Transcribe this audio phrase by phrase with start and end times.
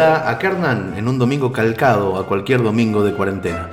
[0.00, 3.68] A Kernan en un domingo calcado a cualquier domingo de cuarentena.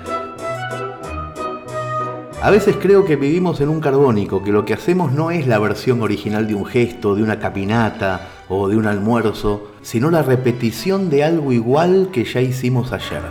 [2.42, 5.58] A veces creo que vivimos en un carbónico, que lo que hacemos no es la
[5.58, 11.10] versión original de un gesto, de una capinata o de un almuerzo, sino la repetición
[11.10, 13.22] de algo igual que ya hicimos ayer.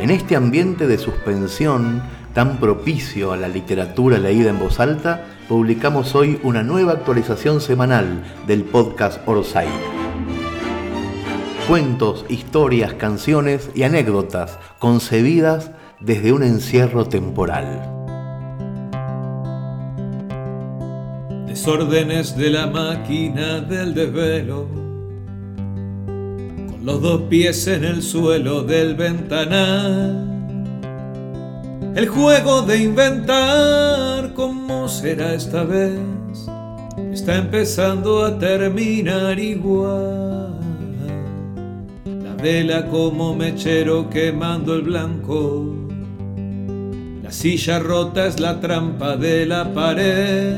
[0.00, 2.00] En este ambiente de suspensión
[2.32, 8.22] tan propicio a la literatura leída en voz alta, publicamos hoy una nueva actualización semanal
[8.46, 9.95] del podcast Orsay.
[11.68, 17.82] Cuentos, historias, canciones y anécdotas concebidas desde un encierro temporal.
[21.48, 24.68] Desórdenes de la máquina del desvelo,
[26.06, 30.22] con los dos pies en el suelo del ventanal.
[31.96, 35.98] El juego de inventar cómo será esta vez
[37.12, 40.45] está empezando a terminar igual.
[42.46, 45.64] La vela como mechero quemando el blanco
[47.20, 50.54] la silla rota es la trampa de la pared.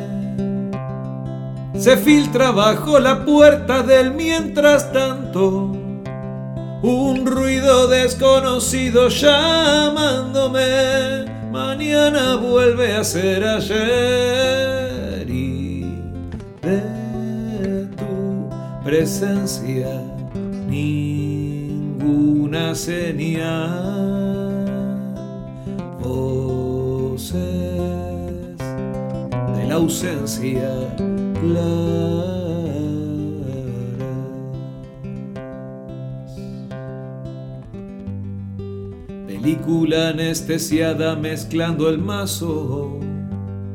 [1.79, 5.73] Se filtra bajo la puerta del mientras tanto.
[6.83, 10.61] Un ruido desconocido llamándome.
[11.51, 15.27] Mañana vuelve a ser ayer.
[15.27, 15.87] Y
[16.61, 18.51] de tu
[18.85, 19.89] presencia
[22.49, 24.39] ninguna señal
[29.55, 30.71] de la ausencia
[31.41, 32.39] clara.
[39.27, 42.99] Película anestesiada mezclando el mazo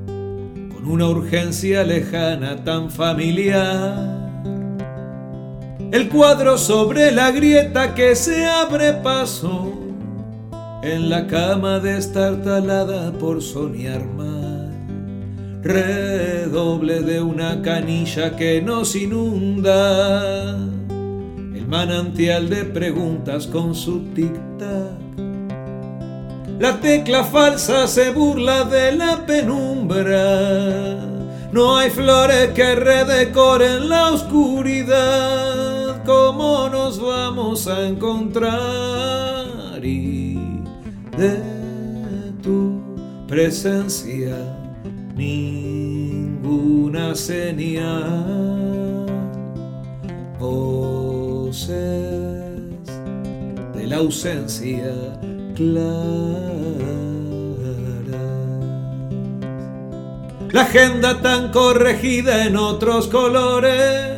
[0.05, 4.12] con una urgencia lejana tan familiar.
[5.93, 9.73] El cuadro sobre la grieta que se abre paso
[10.81, 14.71] en la cama destartalada por soñar mal.
[15.61, 24.97] Redoble de una canilla que nos inunda, el manantial de preguntas con su tic-tac.
[26.57, 30.97] La tecla falsa se burla de la penumbra.
[31.51, 35.42] No hay flores que redecoren la oscuridad.
[36.05, 39.23] ¿Cómo nos vamos a encontrar?
[41.17, 42.81] de tu
[43.27, 44.35] presencia
[45.15, 45.55] ninguna
[47.15, 49.05] señal.
[50.39, 51.63] Voces
[53.73, 54.93] de la ausencia
[55.55, 55.83] clara.
[60.51, 64.12] La agenda tan corregida en otros colores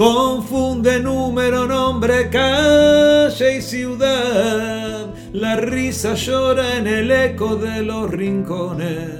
[0.00, 5.12] confunde número, nombre, calle y ciudad.
[5.34, 9.10] La risa llora en el eco de los rincones.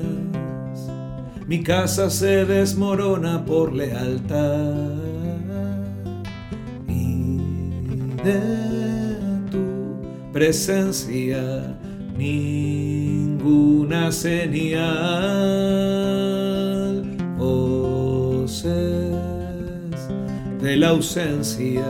[1.46, 4.94] Mi casa se desmorona por lealtad.
[6.88, 7.36] Y
[8.24, 8.40] de
[9.50, 10.00] tu
[10.32, 11.76] presencia
[12.16, 14.80] ninguna señal.
[17.36, 19.09] Voces
[20.62, 21.84] de la ausencia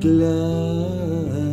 [0.00, 1.46] clara.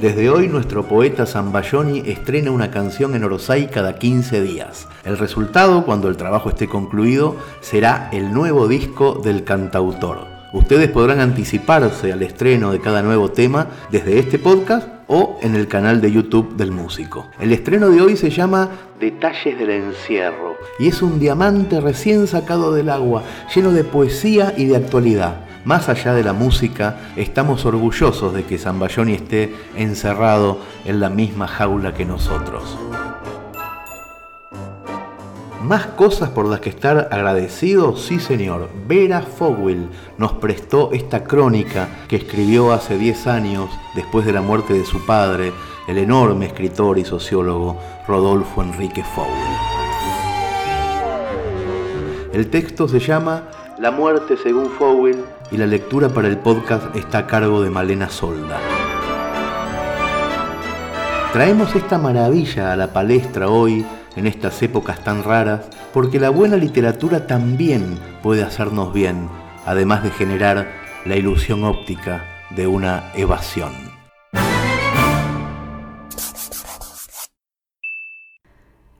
[0.00, 4.86] Desde hoy nuestro poeta Zambayoni estrena una canción en Orosai cada 15 días.
[5.04, 10.27] El resultado, cuando el trabajo esté concluido, será el nuevo disco del cantautor.
[10.52, 15.68] Ustedes podrán anticiparse al estreno de cada nuevo tema desde este podcast o en el
[15.68, 17.28] canal de YouTube del músico.
[17.38, 22.72] El estreno de hoy se llama Detalles del Encierro y es un diamante recién sacado
[22.72, 23.24] del agua,
[23.54, 25.44] lleno de poesía y de actualidad.
[25.66, 31.46] Más allá de la música, estamos orgullosos de que Zambayoni esté encerrado en la misma
[31.46, 32.78] jaula que nosotros
[35.62, 38.68] más cosas por las que estar agradecidos, sí señor.
[38.86, 44.74] Vera Fogwill nos prestó esta crónica que escribió hace 10 años, después de la muerte
[44.74, 45.52] de su padre,
[45.88, 49.34] el enorme escritor y sociólogo Rodolfo Enrique Fogwill.
[52.32, 53.44] El texto se llama
[53.78, 58.08] La muerte según Fogwill y la lectura para el podcast está a cargo de Malena
[58.08, 58.58] Solda.
[61.32, 63.84] Traemos esta maravilla a la palestra hoy
[64.18, 69.28] en estas épocas tan raras, porque la buena literatura también puede hacernos bien,
[69.64, 70.68] además de generar
[71.04, 73.72] la ilusión óptica de una evasión.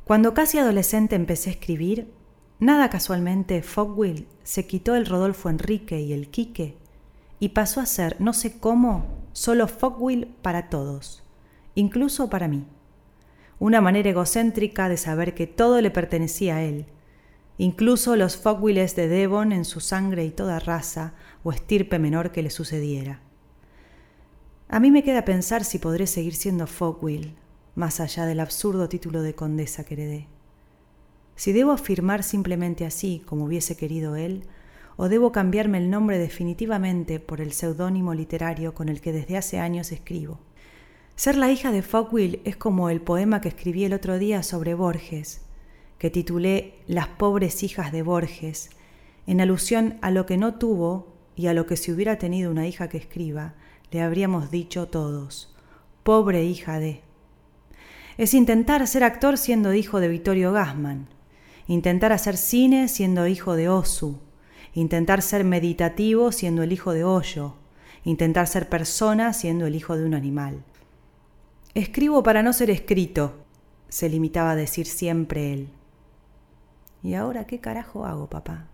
[0.05, 2.13] Cuando casi adolescente empecé a escribir,
[2.61, 6.79] nada casualmente Fogwill se quitó el Rodolfo Enrique y el Quique
[7.41, 11.25] y pasó a ser, no sé cómo, solo Fogwill para todos,
[11.75, 12.65] incluso para mí.
[13.61, 16.87] Una manera egocéntrica de saber que todo le pertenecía a él,
[17.57, 22.43] incluso los Fogwilles de Devon en su sangre y toda raza o estirpe menor que
[22.43, 23.21] le sucediera.
[24.69, 27.35] A mí me queda pensar si podré seguir siendo Fogwill,
[27.75, 30.29] más allá del absurdo título de condesa que heredé.
[31.35, 34.45] Si debo afirmar simplemente así, como hubiese querido él,
[34.97, 39.59] o debo cambiarme el nombre definitivamente por el seudónimo literario con el que desde hace
[39.59, 40.41] años escribo.
[41.19, 44.75] Ser la hija de Fogwill es como el poema que escribí el otro día sobre
[44.75, 45.41] Borges,
[45.99, 48.71] que titulé Las pobres hijas de Borges,
[49.27, 52.69] en alusión a lo que no tuvo y a lo que si hubiera tenido una
[52.69, 53.55] hija que escriba,
[53.91, 55.53] le habríamos dicho todos,
[56.05, 57.01] pobre hija de.
[58.17, 61.09] Es intentar ser actor siendo hijo de Vittorio Gassman,
[61.67, 64.21] intentar hacer cine siendo hijo de Osu,
[64.73, 67.57] intentar ser meditativo siendo el hijo de Hoyo,
[68.05, 70.63] intentar ser persona siendo el hijo de un animal.
[71.79, 73.37] Escribo para no ser escrito,
[73.89, 75.69] se limitaba a decir siempre él.
[77.05, 78.67] ¿Y ahora qué carajo hago, papá?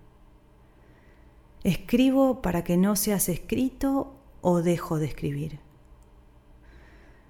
[1.64, 5.58] ¿Escribo para que no seas escrito o dejo de escribir?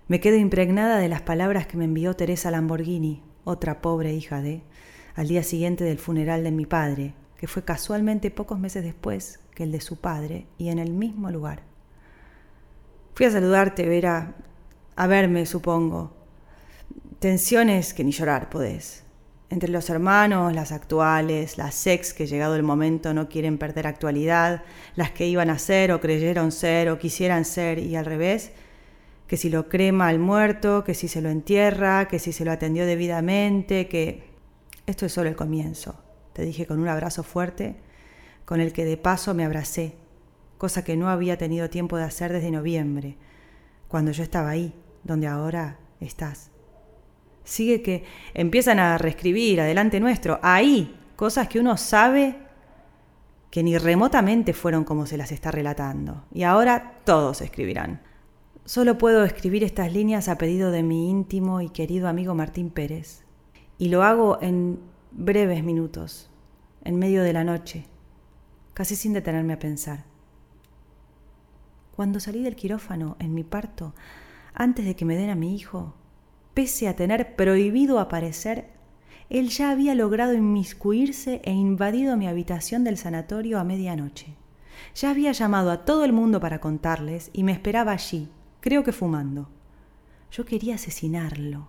[0.07, 4.63] Me quedo impregnada de las palabras que me envió Teresa Lamborghini, otra pobre hija de,
[5.17, 9.65] al día siguiente del funeral de mi padre, que fue casualmente pocos meses después que
[9.65, 11.65] el de su padre y en el mismo lugar.
[13.15, 14.37] Fui a saludarte, Vera,
[14.97, 16.13] a verme, supongo.
[17.19, 19.05] Tensiones que ni llorar podés.
[19.51, 24.63] Entre los hermanos, las actuales, las ex que llegado el momento no quieren perder actualidad,
[24.97, 28.53] las que iban a ser o creyeron ser o quisieran ser y al revés,
[29.27, 32.53] que si lo crema al muerto, que si se lo entierra, que si se lo
[32.53, 34.33] atendió debidamente, que...
[34.87, 36.05] Esto es solo el comienzo
[36.35, 37.77] te dije con un abrazo fuerte,
[38.45, 39.95] con el que de paso me abracé,
[40.59, 43.17] cosa que no había tenido tiempo de hacer desde noviembre,
[43.89, 44.75] cuando yo estaba ahí,
[45.05, 46.51] donde ahora estás.
[47.45, 52.39] Sigue que empiezan a reescribir adelante nuestro, ahí, cosas que uno sabe
[53.51, 56.25] que ni remotamente fueron como se las está relatando.
[56.33, 58.01] Y ahora todos escribirán.
[58.65, 63.23] Solo puedo escribir estas líneas a pedido de mi íntimo y querido amigo Martín Pérez.
[63.79, 64.81] Y lo hago en
[65.13, 66.31] breves minutos,
[66.83, 67.87] en medio de la noche,
[68.73, 70.05] casi sin detenerme a pensar.
[71.95, 73.95] Cuando salí del quirófano en mi parto,
[74.55, 75.95] antes de que me den a mi hijo,
[76.55, 78.71] pese a tener prohibido aparecer,
[79.29, 84.37] él ya había logrado inmiscuirse e invadido mi habitación del sanatorio a medianoche.
[84.95, 88.29] Ya había llamado a todo el mundo para contarles y me esperaba allí,
[88.61, 89.49] creo que fumando.
[90.31, 91.69] Yo quería asesinarlo,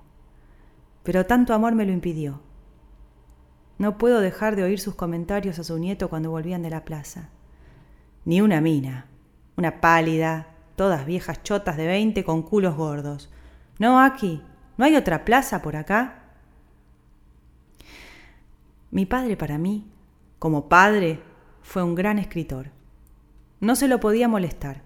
[1.03, 2.41] pero tanto amor me lo impidió.
[3.77, 7.29] No puedo dejar de oír sus comentarios a su nieto cuando volvían de la plaza.
[8.25, 9.07] Ni una mina,
[9.57, 13.31] una pálida, todas viejas chotas de veinte con culos gordos.
[13.79, 14.41] No, aquí,
[14.77, 16.23] ¿no hay otra plaza por acá?
[18.91, 19.85] Mi padre para mí,
[20.39, 21.19] como padre,
[21.61, 22.71] fue un gran escritor.
[23.59, 24.83] No se lo podía molestar.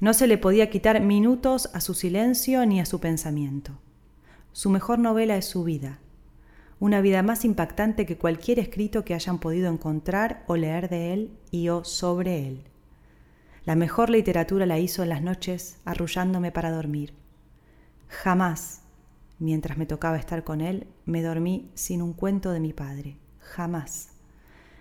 [0.00, 3.72] No se le podía quitar minutos a su silencio ni a su pensamiento.
[4.52, 5.98] Su mejor novela es su vida,
[6.80, 11.30] una vida más impactante que cualquier escrito que hayan podido encontrar o leer de él
[11.50, 12.67] y o sobre él.
[13.68, 17.12] La mejor literatura la hizo en las noches arrullándome para dormir.
[18.08, 18.80] Jamás,
[19.38, 23.18] mientras me tocaba estar con él, me dormí sin un cuento de mi padre.
[23.40, 24.08] Jamás.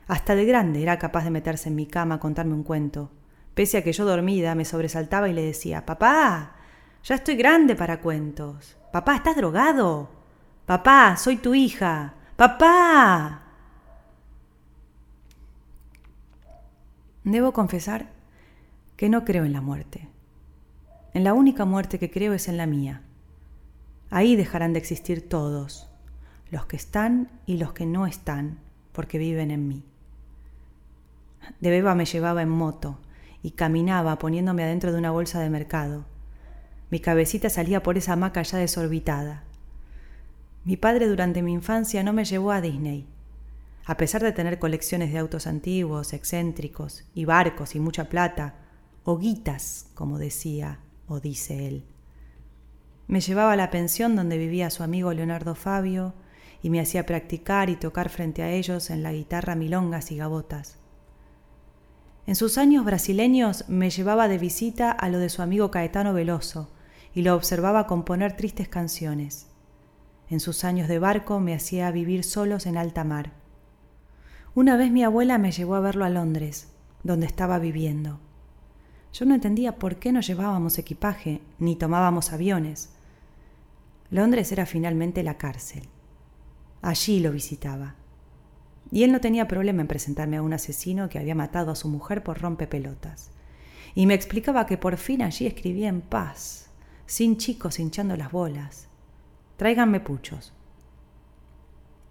[0.08, 3.12] Hasta de grande era capaz de meterse en mi cama a contarme un cuento.
[3.56, 6.56] Pese a que yo dormida me sobresaltaba y le decía, Papá,
[7.04, 8.78] ya estoy grande para cuentos.
[8.94, 10.10] Papá, ¿estás drogado?
[10.66, 12.14] Papá, soy tu hija.
[12.38, 13.42] Papá.
[17.26, 18.16] Debo confesar
[18.98, 20.10] que no creo en la muerte.
[21.14, 23.04] En la única muerte que creo es en la mía.
[24.10, 25.88] Ahí dejarán de existir todos,
[26.50, 28.58] los que están y los que no están,
[28.92, 29.84] porque viven en mí.
[31.60, 33.00] De beba me llevaba en moto
[33.44, 36.06] y caminaba poniéndome adentro de una bolsa de mercado.
[36.90, 39.44] Mi cabecita salía por esa hamaca ya desorbitada.
[40.64, 43.06] Mi padre durante mi infancia no me llevó a Disney.
[43.86, 48.56] A pesar de tener colecciones de autos antiguos, excéntricos, y barcos y mucha plata,
[49.10, 51.86] o guitas, como decía o dice él.
[53.08, 56.14] Me llevaba a la pensión donde vivía su amigo Leonardo Fabio
[56.62, 60.76] y me hacía practicar y tocar frente a ellos en la guitarra milongas y gabotas.
[62.26, 66.70] En sus años brasileños me llevaba de visita a lo de su amigo Caetano Veloso
[67.14, 69.48] y lo observaba componer tristes canciones
[70.30, 73.32] En sus años de barco me hacía vivir solos en alta mar.
[74.54, 76.74] Una vez mi abuela me llevó a verlo a Londres,
[77.04, 78.27] donde estaba viviendo.
[79.18, 82.92] Yo no entendía por qué no llevábamos equipaje ni tomábamos aviones.
[84.12, 85.90] Londres era finalmente la cárcel.
[86.84, 87.96] Allí lo visitaba.
[88.92, 91.90] Y él no tenía problema en presentarme a un asesino que había matado a su
[91.90, 93.32] mujer por rompepelotas.
[93.96, 96.70] Y me explicaba que por fin allí escribía en paz,
[97.08, 98.88] sin chicos hinchando las bolas.
[99.56, 100.54] Tráiganme puchos.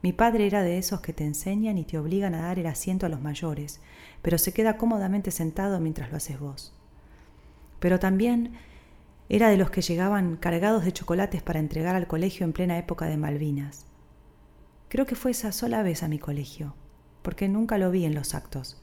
[0.03, 3.07] Mi padre era de esos que te enseñan y te obligan a dar el asiento
[3.07, 3.81] a los mayores,
[4.23, 6.76] pero se queda cómodamente sentado mientras lo haces vos.
[7.79, 8.53] Pero también
[9.29, 13.07] era de los que llegaban cargados de chocolates para entregar al colegio en plena época
[13.07, 13.87] de Malvinas.
[14.89, 16.75] Creo que fue esa sola vez a mi colegio,
[17.23, 18.81] porque nunca lo vi en los actos.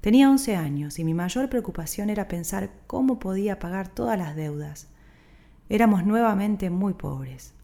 [0.00, 4.88] Tenía once años y mi mayor preocupación era pensar cómo podía pagar todas las deudas.
[5.68, 7.54] Éramos nuevamente muy pobres.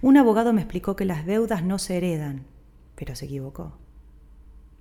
[0.00, 2.46] Un abogado me explicó que las deudas no se heredan,
[2.94, 3.78] pero se equivocó.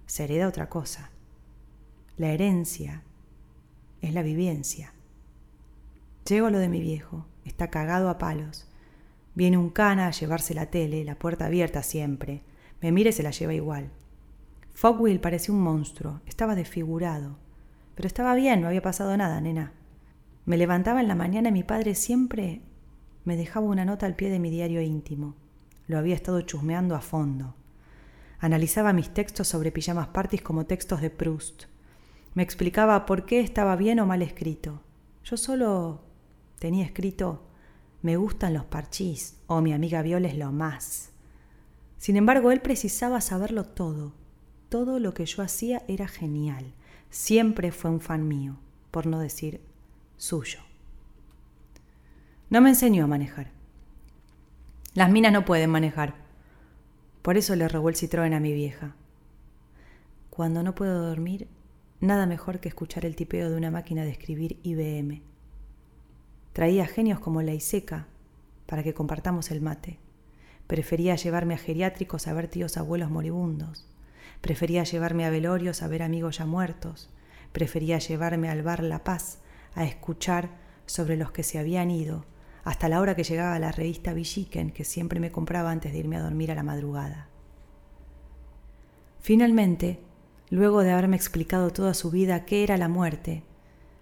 [0.05, 1.11] Se hereda otra cosa.
[2.17, 3.03] La herencia
[4.01, 4.93] es la vivencia.
[6.27, 8.65] Llego a lo de mi viejo, está cagado a palos.
[9.35, 12.43] Viene un cana a llevarse la tele, la puerta abierta siempre.
[12.81, 13.91] Me mira y se la lleva igual.
[14.73, 17.37] Fogwill parecía un monstruo, estaba desfigurado.
[17.95, 19.73] Pero estaba bien, no había pasado nada, nena.
[20.45, 22.61] Me levantaba en la mañana y mi padre siempre
[23.25, 25.35] me dejaba una nota al pie de mi diario íntimo.
[25.87, 27.55] Lo había estado chusmeando a fondo.
[28.39, 31.65] Analizaba mis textos sobre pijamas parties como textos de Proust.
[32.33, 34.81] Me explicaba por qué estaba bien o mal escrito.
[35.23, 36.01] Yo solo
[36.59, 37.43] tenía escrito
[38.03, 41.11] me gustan los parchís o mi amiga Viola es lo más.
[41.97, 44.11] Sin embargo, él precisaba saberlo todo.
[44.67, 46.73] Todo lo que yo hacía era genial.
[47.09, 48.57] Siempre fue un fan mío,
[48.91, 49.61] por no decir
[50.17, 50.59] suyo.
[52.49, 53.51] No me enseñó a manejar.
[54.95, 56.15] Las minas no pueden manejar.
[57.21, 58.97] Por eso le robó el citroën a mi vieja.
[60.29, 61.47] Cuando no puedo dormir,
[62.01, 65.32] nada mejor que escuchar el tipeo de una máquina de escribir IBM.
[66.53, 68.07] Traía genios como la Iseca
[68.67, 69.99] para que compartamos el mate.
[70.67, 73.87] Prefería llevarme a geriátricos a ver tíos abuelos moribundos.
[74.39, 77.09] Prefería llevarme a velorios a ver amigos ya muertos.
[77.51, 79.39] Prefería llevarme al bar La Paz
[79.73, 80.51] a escuchar
[80.85, 82.25] sobre los que se habían ido,
[82.63, 86.17] hasta la hora que llegaba la revista Villiquen que siempre me compraba antes de irme
[86.17, 87.29] a dormir a la madrugada.
[89.19, 89.99] Finalmente,
[90.49, 93.43] luego de haberme explicado toda su vida qué era la muerte,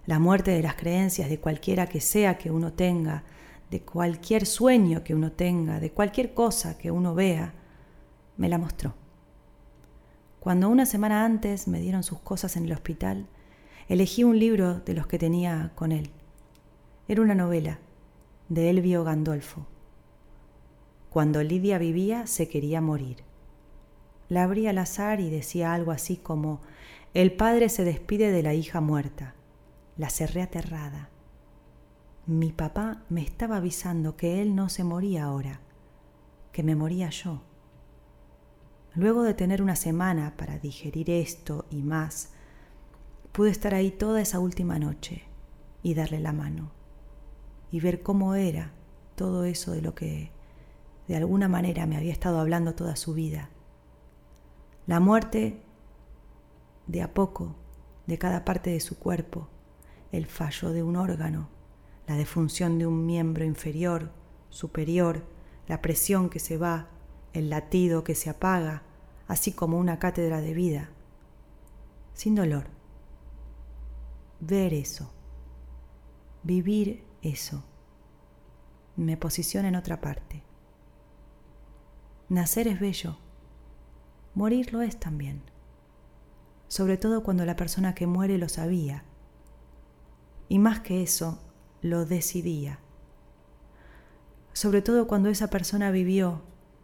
[0.06, 3.24] la muerte de las creencias de cualquiera que sea que uno tenga,
[3.70, 7.54] de cualquier sueño que uno tenga, de cualquier cosa que uno vea,
[8.38, 8.96] me la mostró.
[10.40, 13.28] Cuando una semana antes me dieron sus cosas en el hospital,
[13.88, 16.10] elegí un libro de los que tenía con él.
[17.08, 17.80] Era una novela
[18.50, 19.68] de Elvio Gandolfo.
[21.10, 23.18] Cuando Lidia vivía se quería morir.
[24.30, 26.62] La abrí al azar y decía algo así como,
[27.14, 29.36] el padre se despide de la hija muerta.
[29.98, 31.10] La cerré aterrada.
[32.26, 35.60] Mi papá me estaba avisando que él no se moría ahora,
[36.52, 37.42] que me moría yo.
[38.94, 42.32] Luego de tener una semana para digerir esto y más,
[43.32, 45.24] pude estar ahí toda esa última noche
[45.82, 46.72] y darle la mano
[47.72, 48.74] y ver cómo era
[49.16, 50.32] todo eso de lo que
[51.08, 53.50] de alguna manera me había estado hablando toda su vida.
[54.88, 55.62] La muerte
[56.88, 57.56] de a poco
[58.08, 59.48] de cada parte de su cuerpo,
[60.12, 61.50] el fallo de un órgano,
[62.08, 64.12] la defunción de un miembro inferior,
[64.50, 65.24] superior,
[65.68, 66.90] la presión que se va,
[67.34, 68.84] el latido que se apaga,
[69.28, 70.90] así como una cátedra de vida,
[72.14, 72.68] sin dolor.
[74.42, 75.14] Ver eso,
[76.44, 77.64] vivir eso,
[78.98, 80.44] me posiciona en otra parte.
[82.28, 83.18] Nacer es bello,
[84.34, 85.42] morir lo es también,
[86.68, 89.06] sobre todo cuando la persona que muere lo sabía
[90.52, 91.40] y más que eso,
[91.82, 92.80] lo decidía.
[94.52, 96.42] Sobre todo cuando esa persona vivió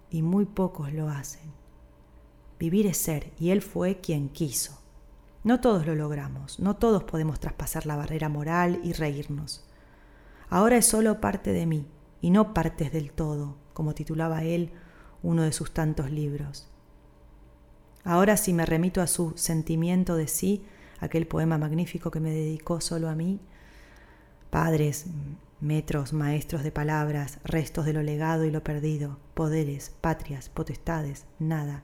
[0.10, 1.52] y muy pocos lo hacen.
[2.58, 4.80] Vivir es ser y él fue quien quiso.
[5.44, 9.68] No todos lo logramos, no todos podemos traspasar la barrera moral y reírnos.
[10.50, 11.88] Ahora es solo parte de mí
[12.22, 14.72] y no partes del todo, como titulaba él
[15.24, 16.70] uno de sus tantos libros.
[18.06, 20.64] Ahora si me remito a su sentimiento de sí,
[21.02, 23.42] aquel poema magnífico que me dedicó solo a mí,
[24.50, 25.06] padres,
[25.60, 31.84] metros, maestros de palabras, restos de lo legado y lo perdido, poderes, patrias, potestades, nada,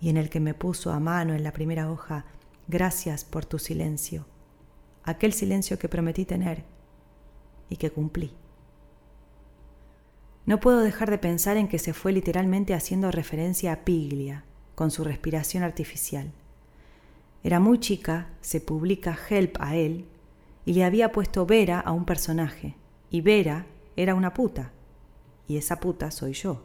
[0.00, 2.24] y en el que me puso a mano en la primera hoja,
[2.68, 4.26] gracias por tu silencio,
[5.04, 6.64] aquel silencio que prometí tener
[7.68, 8.34] y que cumplí.
[10.44, 14.90] No puedo dejar de pensar en que se fue literalmente haciendo referencia a Piglia, con
[14.90, 16.32] su respiración artificial.
[17.44, 20.06] Era muy chica, se publica Help a él,
[20.64, 22.76] y le había puesto Vera a un personaje,
[23.10, 23.66] y Vera
[23.96, 24.72] era una puta,
[25.48, 26.62] y esa puta soy yo.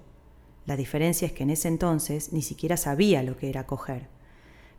[0.66, 4.08] La diferencia es que en ese entonces ni siquiera sabía lo que era coger,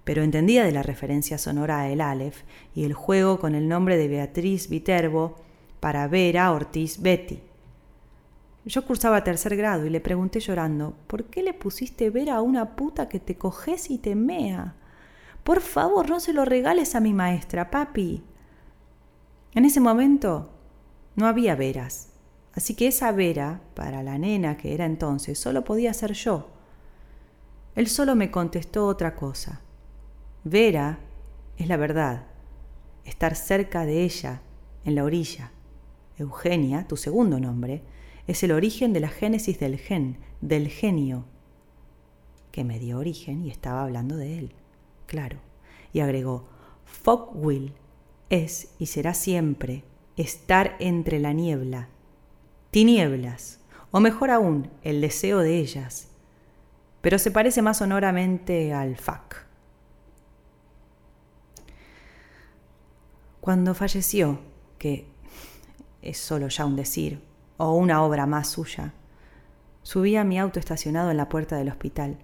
[0.04, 2.42] pero entendía de la referencia sonora a el Aleph
[2.74, 5.36] y el juego con el nombre de Beatriz Viterbo
[5.80, 7.40] para Vera Ortiz Betty.
[8.64, 12.76] Yo cursaba tercer grado y le pregunté llorando, ¿por qué le pusiste Vera a una
[12.76, 14.74] puta que te coges y te mea?
[15.42, 18.22] Por favor, no se lo regales a mi maestra, papi.
[19.54, 20.50] En ese momento
[21.16, 22.10] no había veras,
[22.54, 26.48] así que esa vera, para la nena que era entonces, solo podía ser yo.
[27.74, 29.62] Él solo me contestó otra cosa.
[30.44, 30.98] Vera
[31.56, 32.26] es la verdad,
[33.04, 34.42] estar cerca de ella,
[34.84, 35.52] en la orilla.
[36.18, 37.82] Eugenia, tu segundo nombre,
[38.26, 41.24] es el origen de la génesis del gen, del genio,
[42.52, 44.52] que me dio origen y estaba hablando de él,
[45.06, 45.38] claro.
[45.92, 46.48] Y agregó,
[46.84, 47.72] Fogwill
[48.30, 49.84] es y será siempre
[50.16, 51.88] estar entre la niebla,
[52.70, 56.08] tinieblas, o mejor aún, el deseo de ellas,
[57.00, 59.36] pero se parece más sonoramente al fuck.
[63.40, 64.40] Cuando falleció,
[64.78, 65.06] que
[66.02, 67.22] es solo ya un decir,
[67.56, 68.92] o una obra más suya,
[69.82, 72.18] subí a mi auto estacionado en la puerta del hospital.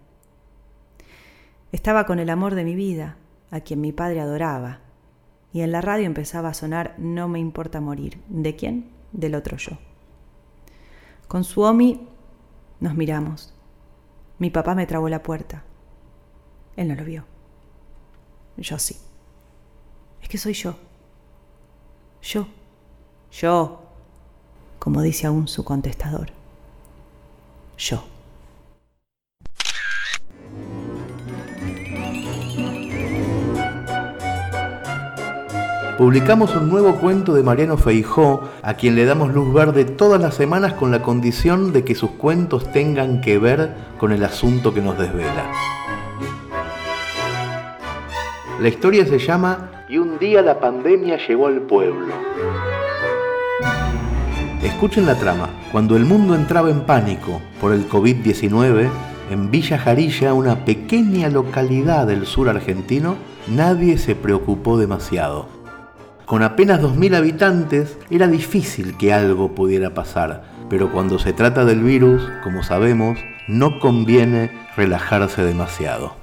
[1.73, 3.17] Estaba con el amor de mi vida,
[3.51, 4.81] a quien mi padre adoraba,
[5.55, 8.21] y en la radio empezaba a sonar No me importa morir.
[8.29, 8.91] ¿De quién?
[9.13, 9.79] Del otro yo.
[11.29, 12.09] Con Suomi
[12.81, 13.55] nos miramos.
[14.41, 15.63] Mi papá me trabó la puerta.
[16.75, 17.25] Él no lo vio.
[18.57, 18.97] Yo sí.
[20.21, 20.75] Es que soy yo.
[22.21, 22.49] Yo.
[23.31, 23.81] Yo.
[24.81, 26.31] Como dice aún su contestador.
[27.79, 28.03] Yo.
[35.97, 40.35] Publicamos un nuevo cuento de Mariano Feijó, a quien le damos luz verde todas las
[40.35, 44.83] semanas con la condición de que sus cuentos tengan que ver con el asunto que
[44.83, 45.51] nos desvela.
[48.61, 52.15] La historia se llama Y un día la pandemia llegó al pueblo.
[54.63, 55.51] Escuchen la trama.
[55.71, 58.89] Cuando el mundo entraba en pánico por el COVID-19,
[59.31, 63.17] en Villa Jarilla, una pequeña localidad del sur argentino,
[63.49, 65.54] nadie se preocupó demasiado.
[66.27, 71.83] Con apenas 2.000 habitantes era difícil que algo pudiera pasar, pero cuando se trata del
[71.83, 76.17] virus, como sabemos, no conviene relajarse demasiado.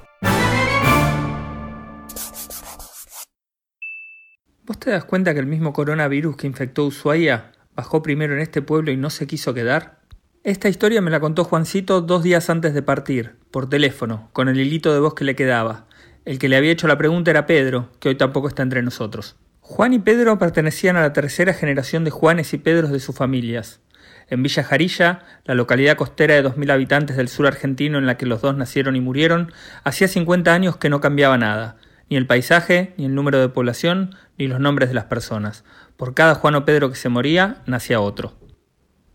[4.64, 8.60] ¿Vos te das cuenta que el mismo coronavirus que infectó Ushuaia bajó primero en este
[8.60, 10.00] pueblo y no se quiso quedar?
[10.42, 14.58] Esta historia me la contó Juancito dos días antes de partir, por teléfono, con el
[14.58, 15.86] hilito de voz que le quedaba.
[16.24, 19.36] El que le había hecho la pregunta era Pedro, que hoy tampoco está entre nosotros.
[19.64, 23.80] Juan y Pedro pertenecían a la tercera generación de Juanes y Pedros de sus familias.
[24.28, 28.26] En Villa Jarilla, la localidad costera de 2.000 habitantes del sur argentino en la que
[28.26, 29.52] los dos nacieron y murieron,
[29.84, 31.76] hacía 50 años que no cambiaba nada,
[32.10, 35.64] ni el paisaje, ni el número de población, ni los nombres de las personas.
[35.96, 38.34] Por cada Juan o Pedro que se moría, nacía otro.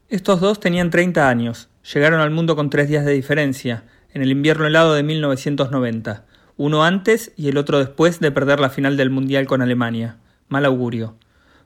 [0.08, 3.84] Estos dos tenían 30 años, llegaron al mundo con tres días de diferencia,
[4.14, 8.70] en el invierno helado de 1990, uno antes y el otro después de perder la
[8.70, 11.18] final del Mundial con Alemania mal augurio.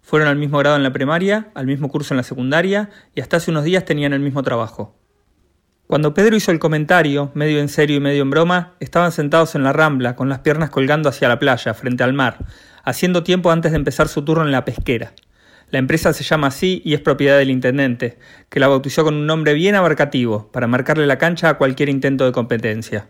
[0.01, 3.37] Fueron al mismo grado en la primaria, al mismo curso en la secundaria y hasta
[3.37, 4.95] hace unos días tenían el mismo trabajo.
[5.87, 9.63] Cuando Pedro hizo el comentario, medio en serio y medio en broma, estaban sentados en
[9.63, 12.45] la rambla, con las piernas colgando hacia la playa, frente al mar,
[12.85, 15.13] haciendo tiempo antes de empezar su turno en la pesquera.
[15.69, 19.25] La empresa se llama así y es propiedad del intendente, que la bautizó con un
[19.25, 23.09] nombre bien abarcativo, para marcarle la cancha a cualquier intento de competencia.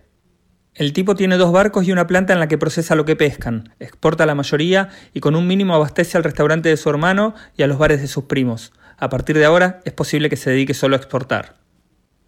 [0.73, 3.73] El tipo tiene dos barcos y una planta en la que procesa lo que pescan,
[3.79, 7.67] exporta la mayoría y con un mínimo abastece al restaurante de su hermano y a
[7.67, 8.71] los bares de sus primos.
[8.97, 11.55] A partir de ahora es posible que se dedique solo a exportar.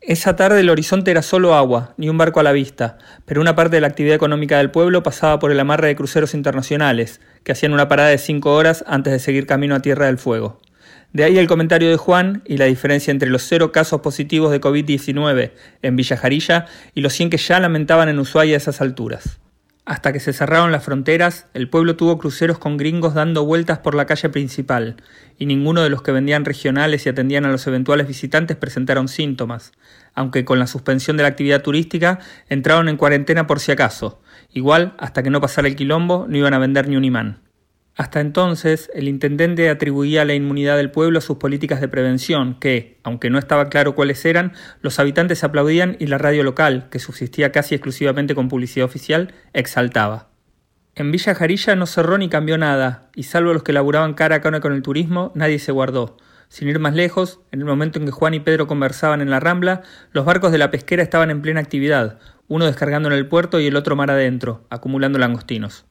[0.01, 3.55] Esa tarde el horizonte era solo agua, ni un barco a la vista, pero una
[3.55, 7.53] parte de la actividad económica del pueblo pasaba por el amarre de cruceros internacionales, que
[7.53, 10.59] hacían una parada de cinco horas antes de seguir camino a Tierra del Fuego.
[11.13, 14.59] De ahí el comentario de Juan y la diferencia entre los cero casos positivos de
[14.59, 15.51] COVID-19
[15.83, 19.39] en Villa Jarilla y los 100 que ya lamentaban en Ushuaia a esas alturas.
[19.85, 23.93] Hasta que se cerraron las fronteras, el pueblo tuvo cruceros con gringos dando vueltas por
[23.93, 24.95] la calle principal,
[25.37, 29.73] y ninguno de los que vendían regionales y atendían a los eventuales visitantes presentaron síntomas,
[30.15, 34.19] aunque con la suspensión de la actividad turística entraron en cuarentena por si acaso.
[34.51, 37.39] Igual, hasta que no pasara el quilombo, no iban a vender ni un imán.
[37.95, 42.99] Hasta entonces, el intendente atribuía la inmunidad del pueblo a sus políticas de prevención, que,
[43.03, 47.51] aunque no estaba claro cuáles eran, los habitantes aplaudían y la radio local, que subsistía
[47.51, 50.29] casi exclusivamente con publicidad oficial, exaltaba.
[50.95, 54.41] En Villa Jarilla no cerró ni cambió nada, y salvo los que laburaban cara a
[54.41, 56.17] cara con el turismo, nadie se guardó.
[56.49, 59.39] Sin ir más lejos, en el momento en que Juan y Pedro conversaban en la
[59.39, 63.59] rambla, los barcos de la pesquera estaban en plena actividad, uno descargando en el puerto
[63.59, 65.85] y el otro mar adentro, acumulando langostinos.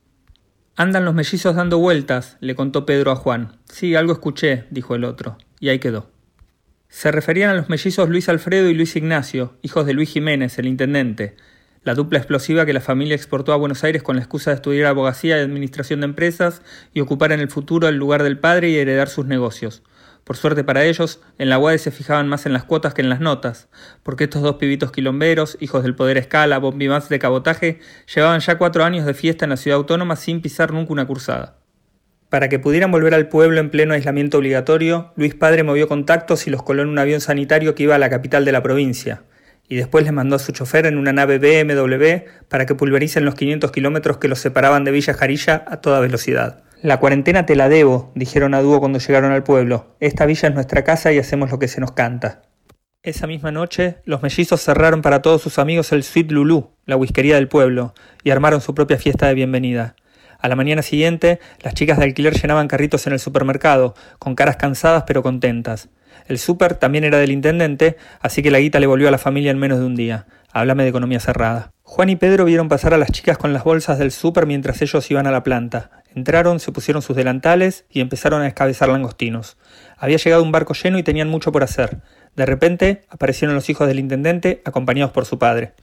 [0.75, 3.59] Andan los mellizos dando vueltas, le contó Pedro a Juan.
[3.71, 6.11] Sí, algo escuché, dijo el otro, y ahí quedó.
[6.89, 10.67] Se referían a los mellizos Luis Alfredo y Luis Ignacio, hijos de Luis Jiménez, el
[10.67, 11.37] intendente,
[11.85, 14.87] la dupla explosiva que la familia exportó a Buenos Aires con la excusa de estudiar
[14.87, 16.63] abogacía y administración de empresas
[16.95, 19.83] y ocupar en el futuro el lugar del padre y heredar sus negocios.
[20.25, 23.09] Por suerte para ellos, en la UADE se fijaban más en las cuotas que en
[23.09, 23.69] las notas,
[24.03, 27.81] porque estos dos pibitos quilomberos, hijos del poder escala, bombimás de cabotaje,
[28.15, 31.59] llevaban ya cuatro años de fiesta en la ciudad autónoma sin pisar nunca una cursada.
[32.29, 36.51] Para que pudieran volver al pueblo en pleno aislamiento obligatorio, Luis Padre movió contactos y
[36.51, 39.25] los coló en un avión sanitario que iba a la capital de la provincia,
[39.69, 43.35] y después les mandó a su chofer en una nave BMW para que pulvericen los
[43.35, 46.63] 500 kilómetros que los separaban de Villa Jarilla a toda velocidad.
[46.83, 49.95] La cuarentena te la debo, dijeron a dúo cuando llegaron al pueblo.
[50.01, 52.43] Esta villa es nuestra casa y hacemos lo que se nos canta.
[53.05, 57.37] Esa misma noche, los mellizos cerraron para todos sus amigos el Sweet Lulu, la whiskería
[57.37, 59.95] del pueblo, y armaron su propia fiesta de bienvenida.
[60.41, 64.57] A la mañana siguiente, las chicas de alquiler llenaban carritos en el supermercado, con caras
[64.57, 65.89] cansadas pero contentas.
[66.27, 69.53] El súper también era del intendente, así que la guita le volvió a la familia
[69.53, 70.27] en menos de un día.
[70.53, 71.71] Háblame de economía cerrada.
[71.83, 75.09] Juan y Pedro vieron pasar a las chicas con las bolsas del súper mientras ellos
[75.13, 76.02] iban a la planta.
[76.15, 79.57] Entraron, se pusieron sus delantales y empezaron a escabezar langostinos.
[79.97, 82.01] Había llegado un barco lleno y tenían mucho por hacer.
[82.37, 85.75] De repente aparecieron los hijos del intendente, acompañados por su padre.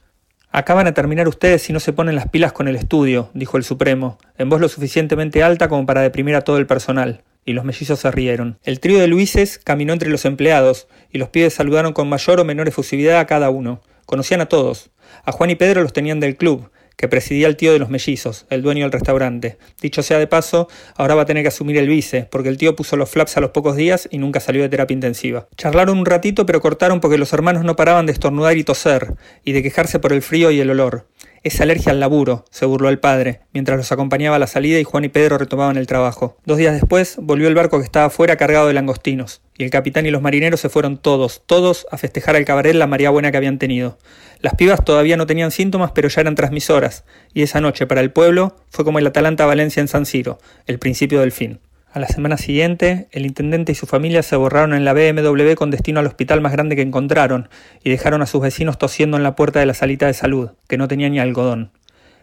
[0.52, 3.64] Acaban a terminar ustedes si no se ponen las pilas con el estudio, dijo el
[3.64, 7.22] Supremo, en voz lo suficientemente alta como para deprimir a todo el personal.
[7.44, 8.58] Y los mellizos se rieron.
[8.64, 12.44] El trío de Luises caminó entre los empleados, y los pibes saludaron con mayor o
[12.44, 13.80] menor efusividad a cada uno.
[14.06, 14.90] Conocían a todos.
[15.24, 18.44] A Juan y Pedro los tenían del club, que presidía el tío de los mellizos,
[18.50, 19.56] el dueño del restaurante.
[19.80, 22.76] Dicho sea de paso, ahora va a tener que asumir el vice, porque el tío
[22.76, 25.48] puso los flaps a los pocos días y nunca salió de terapia intensiva.
[25.56, 29.14] Charlaron un ratito, pero cortaron porque los hermanos no paraban de estornudar y toser,
[29.46, 31.06] y de quejarse por el frío y el olor.
[31.42, 34.84] Es alergia al laburo, se burló el padre, mientras los acompañaba a la salida y
[34.84, 36.36] Juan y Pedro retomaban el trabajo.
[36.44, 40.04] Dos días después volvió el barco que estaba afuera cargado de langostinos, y el capitán
[40.04, 43.38] y los marineros se fueron todos, todos a festejar al cabaret la maría buena que
[43.38, 43.96] habían tenido.
[44.40, 48.12] Las pibas todavía no tenían síntomas, pero ya eran transmisoras, y esa noche para el
[48.12, 51.58] pueblo fue como el Atalanta Valencia en San Siro, el principio del fin.
[51.92, 55.72] A la semana siguiente, el intendente y su familia se borraron en la BMW con
[55.72, 57.48] destino al hospital más grande que encontraron
[57.82, 60.78] y dejaron a sus vecinos tosiendo en la puerta de la salita de salud, que
[60.78, 61.72] no tenía ni algodón.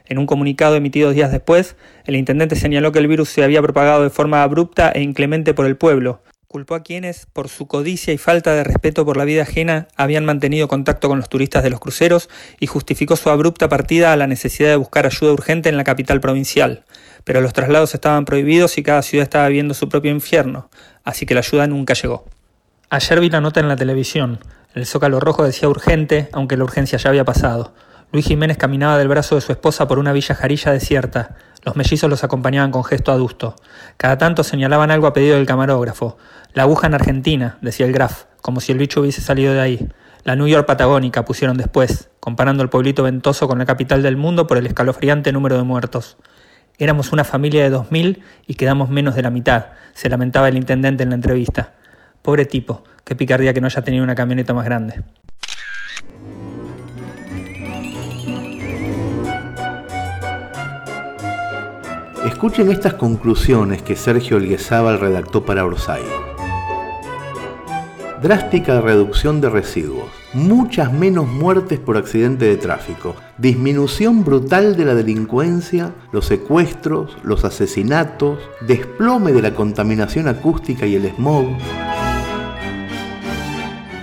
[0.06, 1.75] En un comunicado emitido días después,
[2.06, 5.65] el intendente señaló que el virus se había propagado de forma abrupta e inclemente por
[5.65, 6.21] el pueblo.
[6.47, 10.23] Culpó a quienes, por su codicia y falta de respeto por la vida ajena, habían
[10.23, 12.30] mantenido contacto con los turistas de los cruceros
[12.62, 16.21] y justificó su abrupta partida a la necesidad de buscar ayuda urgente en la capital
[16.21, 16.86] provincial
[17.28, 20.70] pero los traslados estaban prohibidos y cada ciudad estaba viendo su propio infierno,
[21.04, 22.24] así que la ayuda nunca llegó.
[22.90, 24.40] Ayer vi la nota en la televisión.
[24.74, 27.74] El zócalo rojo decía urgente, aunque la urgencia ya había pasado.
[28.13, 31.36] Luis Jiménez caminaba del brazo de su esposa por una villa jarilla desierta.
[31.66, 33.58] Los mellizos los acompañaban con gesto adusto.
[33.98, 36.18] Cada tanto señalaban algo a pedido del camarógrafo.
[36.54, 39.90] La aguja en Argentina, decía el Graf, como si el bicho hubiese salido de ahí.
[40.24, 44.48] La New York Patagónica pusieron después, comparando el pueblito ventoso con la capital del mundo
[44.48, 46.16] por el escalofriante número de muertos.
[46.80, 51.04] Éramos una familia de 2.000 y quedamos menos de la mitad, se lamentaba el intendente
[51.04, 51.74] en la entrevista.
[52.22, 55.02] Pobre tipo, qué picardía que no haya tenido una camioneta más grande.
[62.26, 66.04] Escuchen estas conclusiones que Sergio Elguezábal redactó para Orsay
[68.22, 74.93] drástica reducción de residuos, muchas menos muertes por accidente de tráfico, disminución brutal de la
[74.93, 81.47] delincuencia, los secuestros, los asesinatos, desplome de la contaminación acústica y el smog.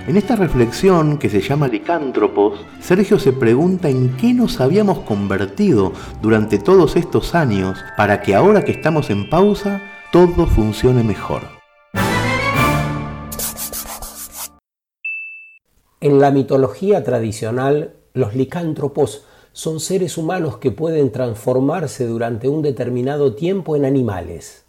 [0.07, 5.93] En esta reflexión que se llama Licántropos, Sergio se pregunta en qué nos habíamos convertido
[6.21, 11.54] durante todos estos años para que ahora que estamos en pausa, todo funcione mejor.
[16.05, 23.33] En la mitología tradicional, los licántropos son seres humanos que pueden transformarse durante un determinado
[23.33, 24.65] tiempo en animales.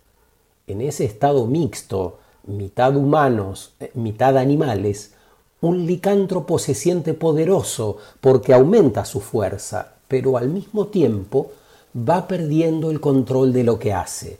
[0.66, 5.12] En ese estado mixto, mitad humanos, eh, mitad animales,
[5.60, 11.50] un licántropo se siente poderoso porque aumenta su fuerza, pero al mismo tiempo
[11.94, 14.38] va perdiendo el control de lo que hace.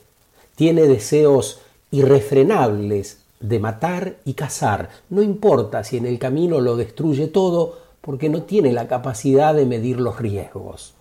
[0.55, 1.59] Tiene deseos
[1.91, 4.89] irrefrenables de matar y cazar.
[5.09, 9.65] No importa si en el camino lo destruye todo, porque no tiene la capacidad de
[9.65, 10.93] medir los riesgos.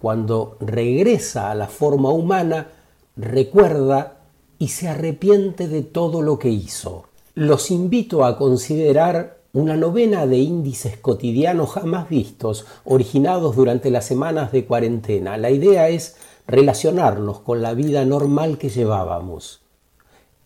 [0.00, 2.68] Cuando regresa a la forma humana,
[3.16, 4.18] recuerda
[4.58, 7.04] y se arrepiente de todo lo que hizo.
[7.34, 14.52] Los invito a considerar una novena de índices cotidianos jamás vistos, originados durante las semanas
[14.52, 15.36] de cuarentena.
[15.36, 19.63] La idea es relacionarnos con la vida normal que llevábamos.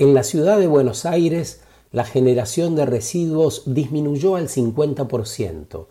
[0.00, 5.86] En la ciudad de Buenos Aires, la generación de residuos disminuyó al 50%.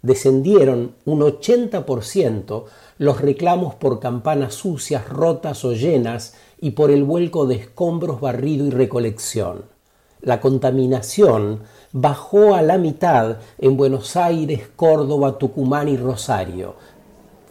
[0.00, 2.64] Descendieron un 80%
[2.98, 8.64] los reclamos por campanas sucias, rotas o llenas y por el vuelco de escombros, barrido
[8.64, 9.64] y recolección.
[10.20, 16.76] La contaminación bajó a la mitad en Buenos Aires, Córdoba, Tucumán y Rosario.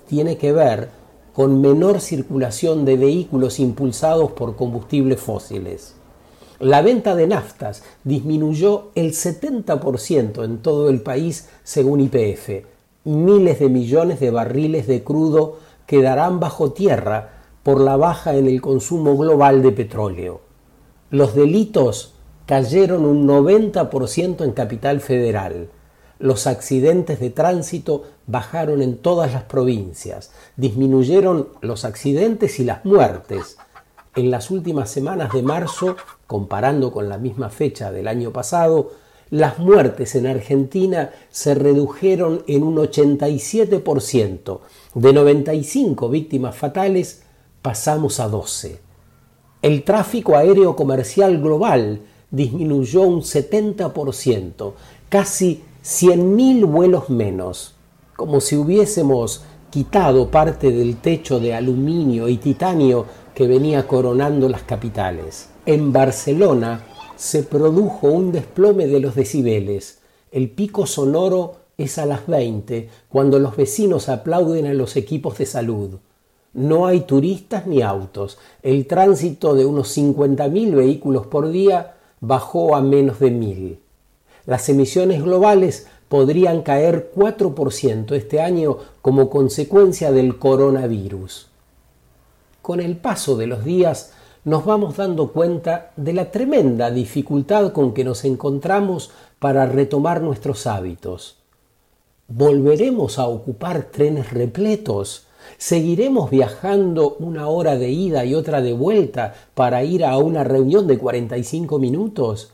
[0.07, 0.89] Tiene que ver
[1.33, 5.96] con menor circulación de vehículos impulsados por combustibles fósiles.
[6.59, 12.65] La venta de naftas disminuyó el 70% en todo el país según IPF.
[13.03, 18.59] Miles de millones de barriles de crudo quedarán bajo tierra por la baja en el
[18.59, 20.41] consumo global de petróleo.
[21.11, 22.13] Los delitos
[22.47, 25.69] cayeron un 90% en Capital Federal.
[26.17, 30.31] Los accidentes de tránsito bajaron en todas las provincias.
[30.55, 33.57] Disminuyeron los accidentes y las muertes.
[34.17, 38.93] En las últimas semanas de marzo, comparando con la misma fecha del año pasado,
[39.29, 44.59] las muertes en Argentina se redujeron en un 87%.
[44.95, 47.21] De 95 víctimas fatales
[47.61, 48.79] pasamos a 12.
[49.61, 52.01] El tráfico aéreo comercial global
[52.31, 54.73] disminuyó un 70%,
[55.09, 57.75] casi 100.000 vuelos menos,
[58.15, 63.05] como si hubiésemos quitado parte del techo de aluminio y titanio
[63.37, 65.49] que venía coronando las capitales.
[65.67, 66.81] En Barcelona
[67.17, 69.99] se produjo un desplome de los decibeles.
[70.31, 75.45] El pico sonoro es a las 20, cuando los vecinos aplauden a los equipos de
[75.45, 75.99] salud.
[76.55, 78.39] No hay turistas ni autos.
[78.63, 83.79] El tránsito de unos 50.000 vehículos por día bajó a menos de mil.
[84.47, 91.46] Las emisiones globales podrían caer 4% este año como consecuencia del coronavirus.
[92.67, 94.11] Con el paso de los días
[94.43, 100.67] nos vamos dando cuenta de la tremenda dificultad con que nos encontramos para retomar nuestros
[100.67, 101.37] hábitos.
[102.27, 105.27] ¿Volveremos a ocupar trenes repletos?
[105.57, 110.87] ¿Seguiremos viajando una hora de ida y otra de vuelta para ir a una reunión
[110.87, 112.51] de 45 minutos?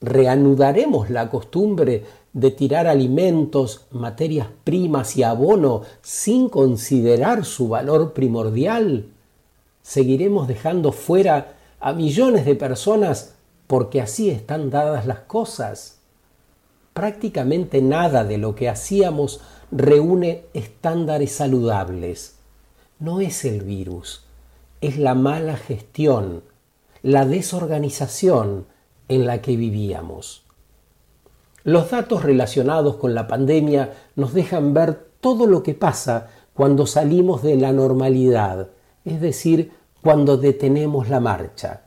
[0.00, 9.06] ¿Reanudaremos la costumbre de tirar alimentos, materias primas y abono sin considerar su valor primordial?
[9.82, 13.34] ¿Seguiremos dejando fuera a millones de personas
[13.66, 15.98] porque así están dadas las cosas?
[16.94, 19.40] Prácticamente nada de lo que hacíamos
[19.70, 22.36] reúne estándares saludables.
[22.98, 24.24] No es el virus,
[24.80, 26.42] es la mala gestión,
[27.02, 28.66] la desorganización
[29.08, 30.44] en la que vivíamos.
[31.64, 37.42] Los datos relacionados con la pandemia nos dejan ver todo lo que pasa cuando salimos
[37.42, 38.68] de la normalidad,
[39.04, 41.82] es decir, cuando detenemos la marcha.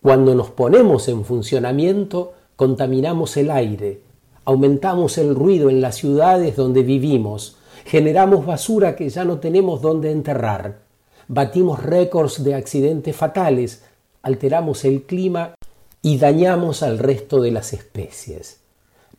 [0.00, 4.00] Cuando nos ponemos en funcionamiento, contaminamos el aire,
[4.44, 10.10] aumentamos el ruido en las ciudades donde vivimos, generamos basura que ya no tenemos dónde
[10.10, 10.80] enterrar,
[11.28, 13.84] batimos récords de accidentes fatales,
[14.22, 15.54] alteramos el clima
[16.02, 18.60] y dañamos al resto de las especies.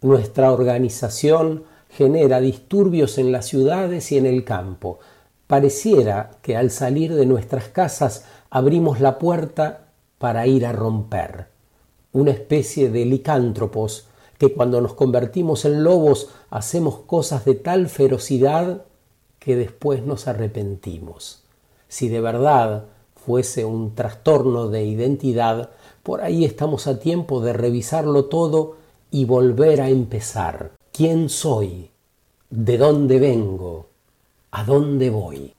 [0.02, 5.00] Nuestra organización genera disturbios en las ciudades y en el campo.
[5.54, 9.86] Pareciera que al salir de nuestras casas abrimos la puerta
[10.18, 11.46] para ir a romper.
[12.12, 14.08] Una especie de licántropos
[14.40, 18.82] que cuando nos convertimos en lobos hacemos cosas de tal ferocidad
[19.38, 21.44] que después nos arrepentimos.
[21.88, 22.86] Si de verdad
[23.24, 25.70] fuese un trastorno de identidad,
[26.02, 28.78] por ahí estamos a tiempo de revisarlo todo
[29.12, 30.72] y volver a empezar.
[30.92, 31.92] ¿Quién soy?
[32.50, 33.93] ¿De dónde vengo?
[34.56, 35.52] ¿A dónde voy?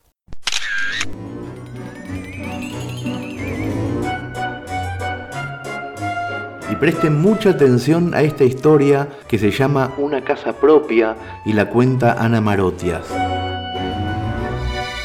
[6.71, 11.71] Y presten mucha atención a esta historia que se llama Una casa propia y la
[11.71, 13.13] cuenta Ana Marotias.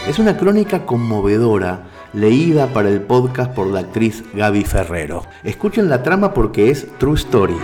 [0.08, 5.24] Es una crónica conmovedora leída para el podcast por la actriz Gaby Ferrero.
[5.44, 7.58] Escuchen la trama porque es True Story.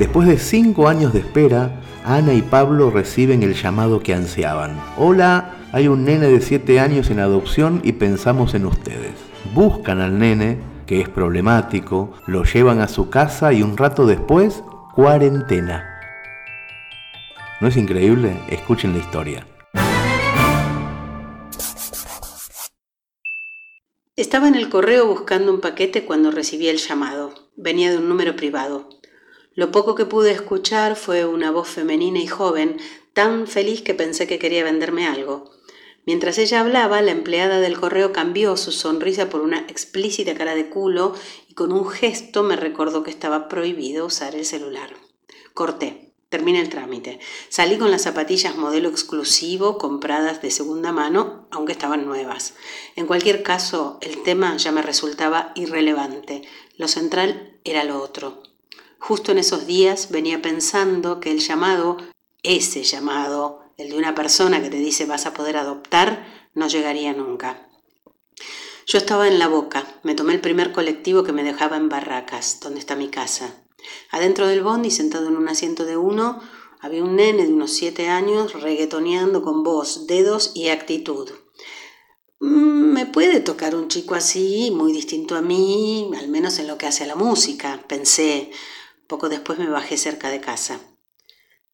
[0.00, 4.80] Después de cinco años de espera, Ana y Pablo reciben el llamado que ansiaban.
[4.96, 9.12] Hola, hay un nene de 7 años en adopción y pensamos en ustedes.
[9.52, 14.64] Buscan al nene, que es problemático, lo llevan a su casa y un rato después,
[14.94, 16.00] cuarentena.
[17.60, 18.38] ¿No es increíble?
[18.48, 19.46] Escuchen la historia.
[24.16, 27.34] Estaba en el correo buscando un paquete cuando recibí el llamado.
[27.54, 28.99] Venía de un número privado.
[29.60, 32.78] Lo poco que pude escuchar fue una voz femenina y joven,
[33.12, 35.50] tan feliz que pensé que quería venderme algo.
[36.06, 40.70] Mientras ella hablaba, la empleada del correo cambió su sonrisa por una explícita cara de
[40.70, 41.14] culo
[41.46, 44.94] y con un gesto me recordó que estaba prohibido usar el celular.
[45.52, 46.14] Corté.
[46.30, 47.20] Terminé el trámite.
[47.50, 52.54] Salí con las zapatillas modelo exclusivo compradas de segunda mano, aunque estaban nuevas.
[52.96, 56.48] En cualquier caso, el tema ya me resultaba irrelevante.
[56.78, 58.42] Lo central era lo otro.
[59.00, 61.96] Justo en esos días venía pensando que el llamado,
[62.42, 67.12] ese llamado, el de una persona que te dice vas a poder adoptar, no llegaría
[67.14, 67.66] nunca.
[68.86, 72.60] Yo estaba en la boca, me tomé el primer colectivo que me dejaba en Barracas,
[72.60, 73.64] donde está mi casa.
[74.10, 76.40] Adentro del bondi, sentado en un asiento de uno,
[76.78, 81.30] había un nene de unos siete años reguetoneando con voz, dedos y actitud.
[82.40, 86.76] Mm, me puede tocar un chico así, muy distinto a mí, al menos en lo
[86.76, 88.50] que hace a la música, pensé.
[89.10, 90.78] Poco después me bajé cerca de casa.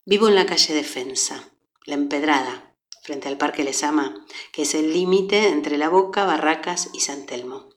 [0.07, 1.51] Vivo en la calle Defensa.
[1.85, 7.01] La Empedrada, frente al Parque Lesama, que es el límite entre La Boca, Barracas y
[7.01, 7.69] San Telmo.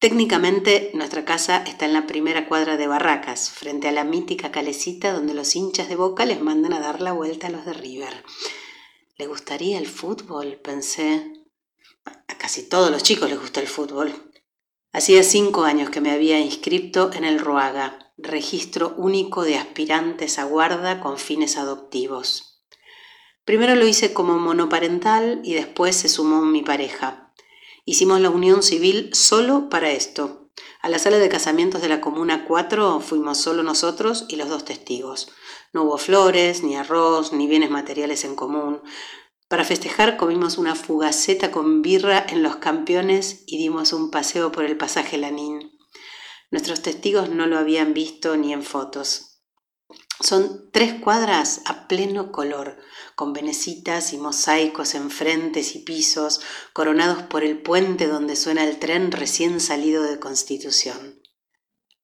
[0.00, 5.12] Técnicamente, nuestra casa está en la primera cuadra de Barracas, frente a la mítica calecita
[5.12, 8.24] donde los hinchas de Boca les mandan a dar la vuelta a los de River.
[9.16, 10.56] ¿Le gustaría el fútbol?
[10.56, 11.34] Pensé.
[12.04, 14.12] A casi todos los chicos les gusta el fútbol.
[14.92, 20.44] Hacía cinco años que me había inscrito en el Ruaga, registro único de aspirantes a
[20.44, 22.62] guarda con fines adoptivos.
[23.44, 27.32] Primero lo hice como monoparental y después se sumó mi pareja.
[27.84, 30.50] Hicimos la unión civil solo para esto.
[30.82, 34.64] A la sala de casamientos de la Comuna 4 fuimos solo nosotros y los dos
[34.64, 35.28] testigos.
[35.72, 38.80] No hubo flores, ni arroz, ni bienes materiales en común.
[39.48, 44.64] Para festejar comimos una fugaceta con birra en los campeones y dimos un paseo por
[44.64, 45.69] el pasaje Lanín.
[46.50, 49.30] Nuestros testigos no lo habían visto ni en fotos.
[50.20, 52.76] Son tres cuadras a pleno color,
[53.14, 56.40] con venecitas y mosaicos en frentes y pisos,
[56.72, 61.22] coronados por el puente donde suena el tren recién salido de Constitución.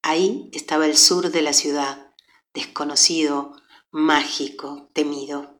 [0.01, 2.13] Ahí estaba el sur de la ciudad,
[2.53, 3.53] desconocido,
[3.91, 5.59] mágico, temido.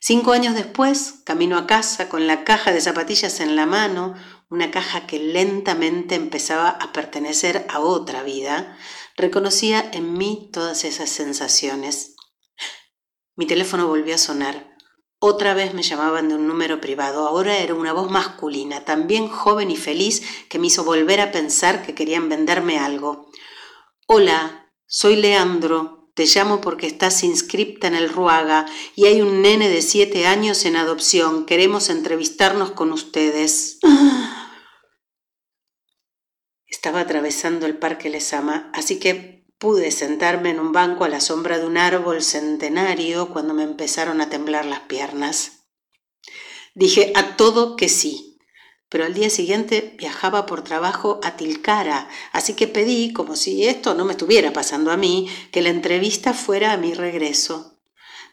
[0.00, 4.14] Cinco años después, camino a casa con la caja de zapatillas en la mano,
[4.52, 8.76] una caja que lentamente empezaba a pertenecer a otra vida,
[9.16, 12.12] reconocía en mí todas esas sensaciones
[13.34, 14.76] mi teléfono volvió a sonar.
[15.18, 17.26] Otra vez me llamaban de un número privado.
[17.26, 21.82] Ahora era una voz masculina, también joven y feliz, que me hizo volver a pensar
[21.82, 23.30] que querían venderme algo.
[24.06, 26.10] Hola, soy Leandro.
[26.14, 30.66] Te llamo porque estás inscripta en el Ruaga y hay un nene de siete años
[30.66, 31.46] en adopción.
[31.46, 33.78] Queremos entrevistarnos con ustedes.
[36.82, 41.56] Estaba atravesando el Parque Lesama, así que Pude sentarme en un banco a la sombra
[41.56, 45.68] de un árbol centenario cuando me empezaron a temblar las piernas.
[46.74, 48.40] Dije a todo que sí,
[48.88, 53.94] pero al día siguiente viajaba por trabajo a Tilcara, así que pedí, como si esto
[53.94, 57.71] no me estuviera pasando a mí, que la entrevista fuera a mi regreso.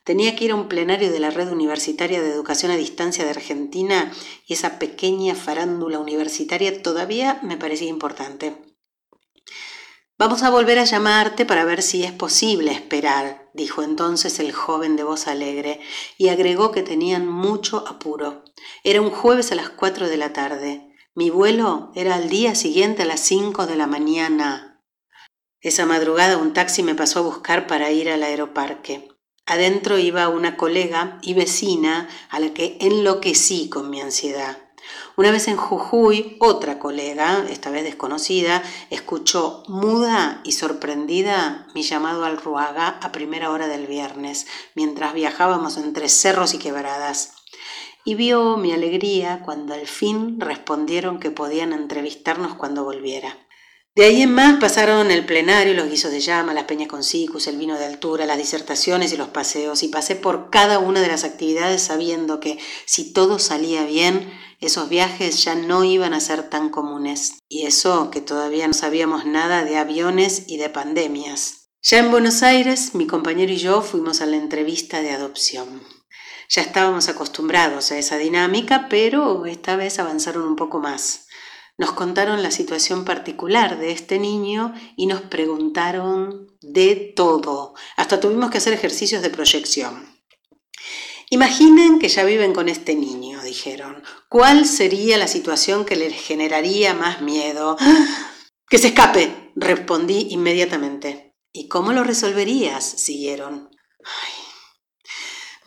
[0.10, 3.30] Tenía que ir a un plenario de la Red Universitaria de Educación a Distancia de
[3.30, 4.12] Argentina
[4.48, 8.58] y esa pequeña farándula universitaria todavía me parecía importante.
[10.18, 14.96] Vamos a volver a llamarte para ver si es posible esperar, dijo entonces el joven
[14.96, 15.80] de voz alegre,
[16.18, 18.44] y agregó que tenían mucho apuro.
[18.84, 20.92] Era un jueves a las cuatro de la tarde.
[21.14, 24.82] Mi vuelo era al día siguiente a las cinco de la mañana.
[25.62, 29.08] Esa madrugada un taxi me pasó a buscar para ir al aeroparque.
[29.50, 34.60] Adentro iba una colega y vecina a la que enloquecí con mi ansiedad.
[35.16, 42.26] Una vez en Jujuy, otra colega, esta vez desconocida, escuchó muda y sorprendida mi llamado
[42.26, 44.46] al Ruaga a primera hora del viernes,
[44.76, 47.34] mientras viajábamos entre cerros y quebradas.
[48.06, 53.36] Y vio mi alegría cuando al fin respondieron que podían entrevistarnos cuando volviera.
[53.96, 57.48] De ahí en más pasaron el plenario, los guisos de llama, las peñas con cicus,
[57.48, 61.08] el vino de altura, las disertaciones y los paseos, y pasé por cada una de
[61.08, 64.32] las actividades sabiendo que si todo salía bien,
[64.62, 67.40] esos viajes ya no iban a ser tan comunes.
[67.48, 71.70] Y eso que todavía no sabíamos nada de aviones y de pandemias.
[71.82, 75.82] Ya en Buenos Aires, mi compañero y yo fuimos a la entrevista de adopción.
[76.50, 81.29] Ya estábamos acostumbrados a esa dinámica, pero esta vez avanzaron un poco más.
[81.80, 87.74] Nos contaron la situación particular de este niño y nos preguntaron de todo.
[87.96, 90.20] Hasta tuvimos que hacer ejercicios de proyección.
[91.30, 94.04] Imaginen que ya viven con este niño, dijeron.
[94.28, 97.78] ¿Cuál sería la situación que les generaría más miedo?
[98.70, 101.34] Que se escape, respondí inmediatamente.
[101.54, 102.84] ¿Y cómo lo resolverías?
[102.84, 103.70] siguieron.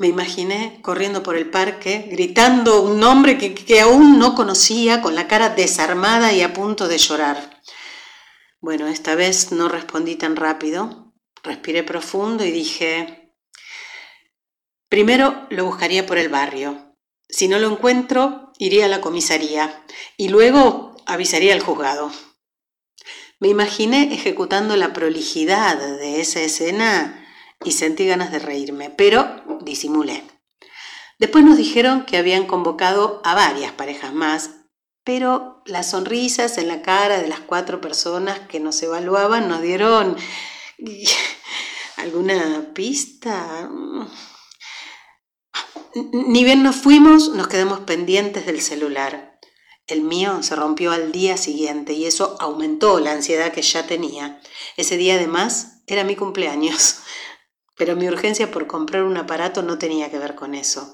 [0.02, 5.28] Me imaginé corriendo por el parque, gritando un nombre que, aún no conocía, con la
[5.28, 7.60] cara desarmada y a punto de llorar.
[8.60, 11.12] Bueno, esta vez no respondí tan rápido.
[11.44, 13.32] Respiré profundo y dije,
[14.88, 16.96] primero lo buscaría por el barrio.
[17.28, 19.84] Si no lo encuentro, iría a la comisaría
[20.16, 22.10] y luego avisaría al juzgado.
[23.38, 27.21] Me imaginé ejecutando la prolijidad de esa escena
[27.64, 30.24] y sentí ganas de reírme, pero disimulé.
[31.18, 34.50] Después nos dijeron que habían convocado a varias parejas más,
[35.04, 40.16] pero las sonrisas en la cara de las cuatro personas que nos evaluaban nos dieron
[41.96, 43.70] alguna pista.
[45.94, 49.38] Ni bien nos fuimos, nos quedamos pendientes del celular.
[49.86, 54.40] El mío se rompió al día siguiente y eso aumentó la ansiedad que ya tenía.
[54.76, 56.96] Ese día además era mi cumpleaños.
[57.76, 60.92] Pero mi urgencia por comprar un aparato no tenía que ver con eso.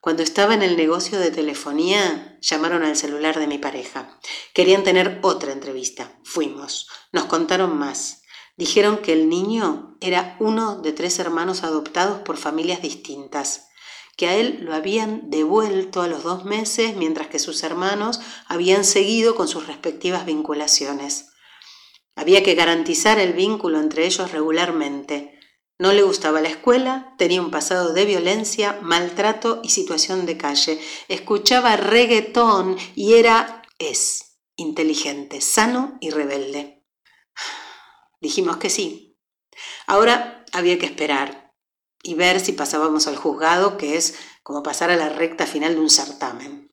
[0.00, 4.18] Cuando estaba en el negocio de telefonía, llamaron al celular de mi pareja.
[4.54, 6.18] Querían tener otra entrevista.
[6.24, 6.88] Fuimos.
[7.12, 8.22] Nos contaron más.
[8.56, 13.68] Dijeron que el niño era uno de tres hermanos adoptados por familias distintas,
[14.16, 18.84] que a él lo habían devuelto a los dos meses mientras que sus hermanos habían
[18.84, 21.30] seguido con sus respectivas vinculaciones.
[22.16, 25.39] Había que garantizar el vínculo entre ellos regularmente.
[25.80, 30.78] No le gustaba la escuela, tenía un pasado de violencia, maltrato y situación de calle.
[31.08, 36.84] Escuchaba reggaetón y era, es, inteligente, sano y rebelde.
[38.20, 39.16] Dijimos que sí.
[39.86, 41.54] Ahora había que esperar
[42.02, 45.80] y ver si pasábamos al juzgado, que es como pasar a la recta final de
[45.80, 46.70] un certamen.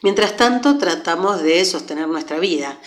[0.00, 2.80] Mientras tanto, tratamos de sostener nuestra vida.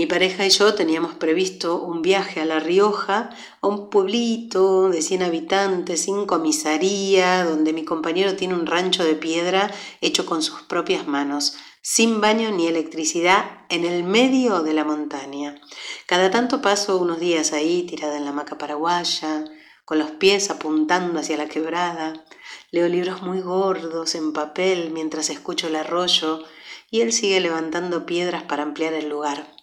[0.00, 3.28] Mi pareja y yo teníamos previsto un viaje a La Rioja,
[3.60, 9.14] a un pueblito de 100 habitantes, sin comisaría, donde mi compañero tiene un rancho de
[9.14, 9.70] piedra
[10.00, 15.60] hecho con sus propias manos, sin baño ni electricidad, en el medio de la montaña.
[16.06, 19.44] Cada tanto paso unos días ahí, tirada en la hamaca paraguaya,
[19.84, 22.24] con los pies apuntando hacia la quebrada.
[22.70, 26.42] Leo libros muy gordos en papel mientras escucho el arroyo
[26.90, 29.59] y él sigue levantando piedras para ampliar el lugar.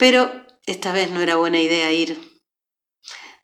[0.00, 2.40] Pero esta vez no era buena idea ir,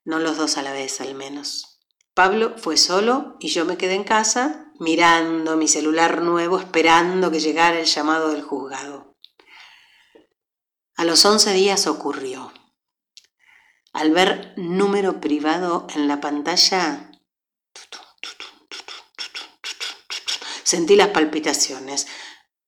[0.06, 1.82] no los dos a la vez al menos.
[2.14, 7.40] Pablo fue solo y yo me quedé en casa mirando mi celular nuevo esperando que
[7.40, 9.18] llegara el llamado del juzgado.
[10.96, 12.54] A los once días ocurrió.
[13.92, 17.10] Al ver número privado en la pantalla,
[20.62, 22.06] sentí las palpitaciones.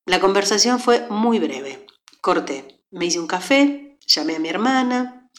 [0.05, 1.87] La conversación fue muy breve.
[2.21, 2.78] Corté.
[2.91, 5.31] Me hice un café, llamé a mi hermana.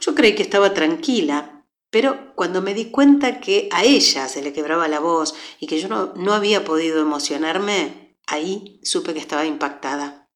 [0.00, 4.52] Yo creí que estaba tranquila, pero cuando me di cuenta que a ella se le
[4.52, 9.44] quebraba la voz y que yo no, no había podido emocionarme, ahí supe que estaba
[9.44, 10.28] impactada.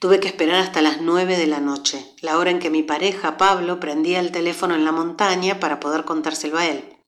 [0.00, 3.36] Tuve que esperar hasta las nueve de la noche, la hora en que mi pareja,
[3.38, 6.98] Pablo, prendía el teléfono en la montaña para poder contárselo a él.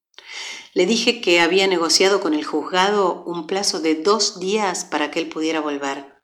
[0.72, 5.20] Le dije que había negociado con el juzgado un plazo de dos días para que
[5.20, 6.15] él pudiera volver.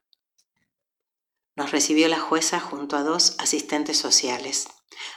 [1.54, 4.68] Nos recibió la jueza junto a dos asistentes sociales.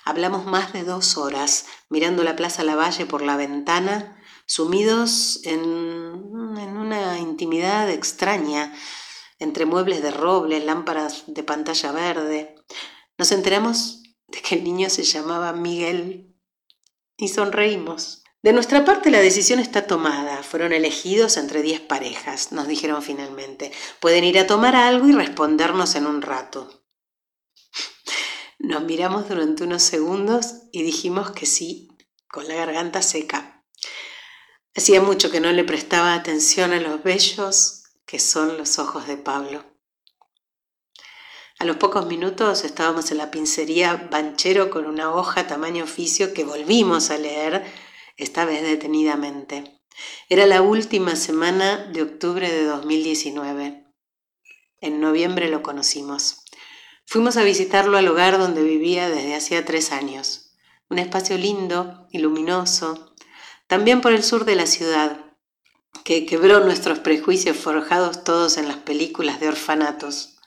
[0.04, 6.78] Hablamos más de dos horas, mirando la Plaza Lavalle por la ventana, sumidos en, en
[6.78, 8.74] una intimidad extraña,
[9.40, 12.56] entre muebles de roble, lámparas de pantalla verde.
[13.18, 16.36] Nos enteramos de que el niño se llamaba Miguel
[17.18, 18.25] y sonreímos.
[18.46, 20.44] De nuestra parte la decisión está tomada.
[20.44, 23.72] Fueron elegidos entre diez parejas, nos dijeron finalmente.
[24.00, 26.86] Pueden ir a tomar algo y respondernos en un rato.
[28.60, 31.88] Nos miramos durante unos segundos y dijimos que sí,
[32.28, 33.66] con la garganta seca.
[34.76, 39.18] Hacía mucho que no le prestaba atención a los bellos que son los ojos de
[39.18, 39.66] Pablo.
[41.58, 46.44] A los pocos minutos estábamos en la pincería Banchero con una hoja tamaño oficio que
[46.44, 47.66] volvimos a leer
[48.18, 49.82] esta vez detenidamente.
[50.30, 53.86] Era la última semana de octubre de 2019.
[54.82, 56.44] En noviembre lo conocimos.
[57.06, 60.54] Fuimos a visitarlo al hogar donde vivía desde hacía tres años.
[60.90, 63.14] Un espacio lindo y luminoso,
[63.68, 65.26] También por el sur de la ciudad,
[66.04, 70.38] que quebró nuestros prejuicios forjados todos en las películas de orfanatos.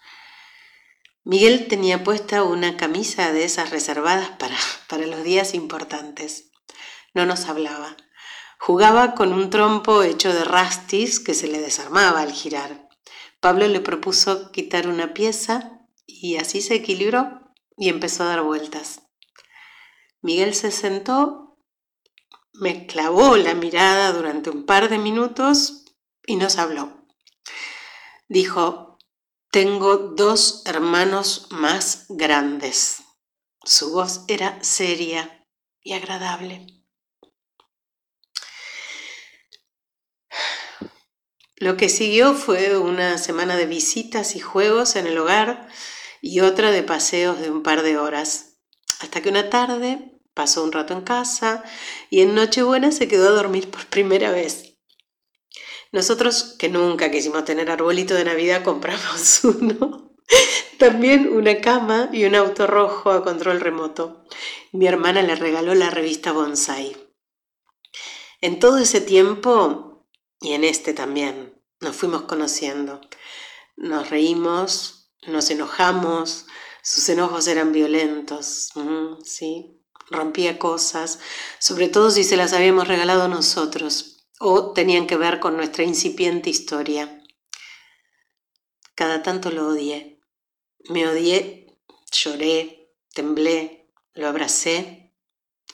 [1.25, 4.57] Miguel tenía puesta una camisa de esas reservadas para,
[4.89, 6.48] para los días importantes.
[7.15, 7.97] No nos hablaba.
[8.59, 12.89] Jugaba con un trompo hecho de rastis que se le desarmaba al girar.
[13.41, 19.03] Pablo le propuso quitar una pieza y así se equilibró y empezó a dar vueltas.
[20.21, 21.59] Miguel se sentó,
[22.53, 25.85] me clavó la mirada durante un par de minutos
[26.27, 27.07] y nos habló.
[28.29, 28.99] Dijo,
[29.51, 33.03] tengo dos hermanos más grandes.
[33.65, 35.47] Su voz era seria
[35.83, 36.78] y agradable.
[41.61, 45.69] Lo que siguió fue una semana de visitas y juegos en el hogar
[46.21, 48.59] y otra de paseos de un par de horas,
[49.01, 51.65] hasta que una tarde pasó un rato en casa
[52.11, 54.77] y en Nochebuena se quedó a dormir por primera vez.
[55.91, 60.15] Nosotros, que nunca quisimos tener arbolito de Navidad, compramos uno.
[60.79, 64.25] También una cama y un auto rojo a control remoto.
[64.71, 66.97] Mi hermana le regaló la revista Bonsai.
[68.41, 69.98] En todo ese tiempo,
[70.41, 73.01] y en este también, nos fuimos conociendo.
[73.77, 76.47] Nos reímos, nos enojamos,
[76.83, 78.71] sus enojos eran violentos,
[79.25, 79.79] ¿sí?
[80.11, 81.19] rompía cosas,
[81.59, 86.51] sobre todo si se las habíamos regalado nosotros o tenían que ver con nuestra incipiente
[86.51, 87.23] historia.
[88.95, 90.21] Cada tanto lo odié.
[90.89, 91.79] Me odié,
[92.11, 95.15] lloré, temblé, lo abracé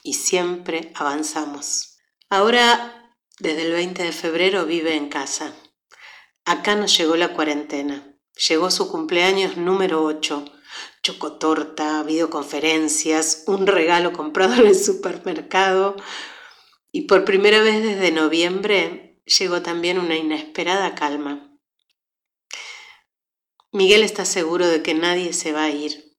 [0.03, 1.99] y siempre avanzamos.
[2.29, 3.03] Ahora,
[3.39, 5.55] desde el 20 de febrero, vive en casa.
[6.45, 8.16] Acá nos llegó la cuarentena.
[8.49, 10.45] Llegó su cumpleaños número 8.
[11.03, 15.97] Chocotorta, videoconferencias, un regalo comprado en el supermercado.
[16.93, 21.51] Y por primera vez desde noviembre llegó también una inesperada calma.
[23.72, 26.16] Miguel está seguro de que nadie se va a ir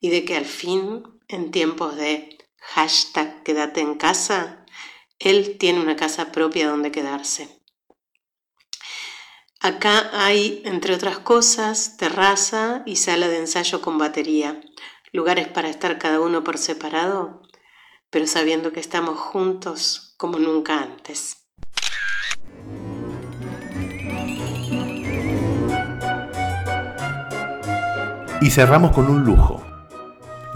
[0.00, 4.65] y de que al fin, en tiempos de hashtag quédate en casa,
[5.18, 7.48] él tiene una casa propia donde quedarse.
[9.60, 14.60] Acá hay, entre otras cosas, terraza y sala de ensayo con batería,
[15.12, 17.42] lugares para estar cada uno por separado,
[18.10, 21.48] pero sabiendo que estamos juntos como nunca antes.
[28.40, 29.65] Y cerramos con un lujo.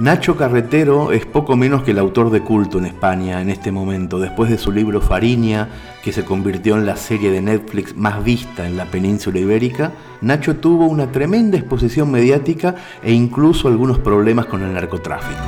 [0.00, 4.18] Nacho Carretero es poco menos que el autor de culto en España en este momento,
[4.18, 5.68] después de su libro Fariña,
[6.02, 9.92] que se convirtió en la serie de Netflix más vista en la península ibérica,
[10.22, 15.42] Nacho tuvo una tremenda exposición mediática e incluso algunos problemas con el narcotráfico.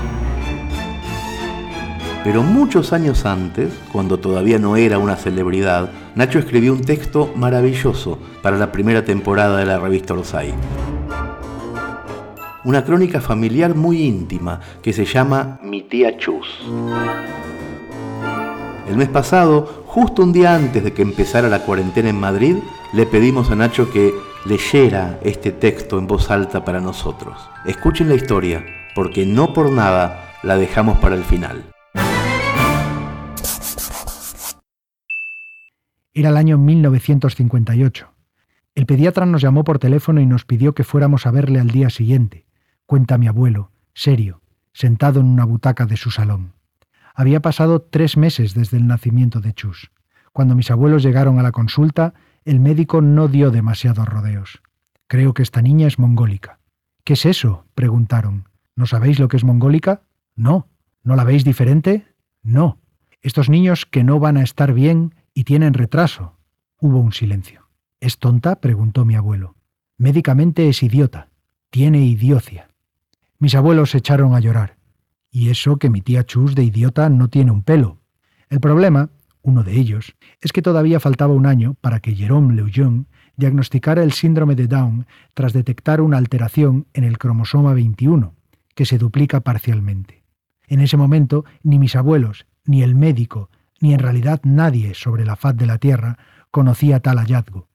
[2.23, 8.19] Pero muchos años antes, cuando todavía no era una celebridad, Nacho escribió un texto maravilloso
[8.43, 10.53] para la primera temporada de la revista Rosai
[12.65, 16.47] una crónica familiar muy íntima que se llama Mi tía Chus.
[18.89, 22.57] El mes pasado, justo un día antes de que empezara la cuarentena en Madrid,
[22.93, 24.13] le pedimos a Nacho que
[24.45, 27.37] leyera este texto en voz alta para nosotros.
[27.65, 31.65] Escuchen la historia, porque no por nada la dejamos para el final.
[36.15, 38.09] Era el año 1958.
[38.75, 41.89] El pediatra nos llamó por teléfono y nos pidió que fuéramos a verle al día
[41.89, 42.42] siguiente
[42.93, 44.43] cuenta mi abuelo, serio,
[44.75, 46.53] sentado en una butaca de su salón.
[47.15, 49.91] Había pasado tres meses desde el nacimiento de Chus.
[50.35, 52.13] Cuando mis abuelos llegaron a la consulta,
[52.45, 54.61] el médico no dio demasiados rodeos.
[55.07, 56.59] Creo que esta niña es mongólica.
[57.03, 57.65] ¿Qué es eso?
[57.75, 58.51] preguntaron.
[58.77, 60.03] ¿No sabéis lo que es mongólica?
[60.37, 60.69] No.
[61.03, 62.09] ¿No la veis diferente?
[62.43, 62.79] No.
[63.23, 66.37] Estos niños que no van a estar bien y tienen retraso.
[66.79, 67.71] Hubo un silencio.
[68.01, 68.61] ¿Es tonta?
[68.61, 69.57] preguntó mi abuelo.
[69.97, 71.31] Médicamente es idiota.
[71.71, 72.69] Tiene idiocia.
[73.43, 74.77] Mis abuelos se echaron a llorar.
[75.29, 77.99] Y eso que mi tía Chus de idiota no tiene un pelo.
[78.49, 79.11] El problema,
[79.43, 84.13] uno de ellos, es que todavía faltaba un año para que Jerome Lejeune diagnosticara el
[84.13, 88.33] síndrome de Down tras detectar una alteración en el cromosoma 21,
[88.77, 90.23] que se duplica parcialmente.
[90.69, 95.35] En ese momento, ni mis abuelos, ni el médico, ni en realidad nadie sobre la
[95.35, 96.17] faz de la Tierra
[96.53, 97.67] conocía tal hallazgo.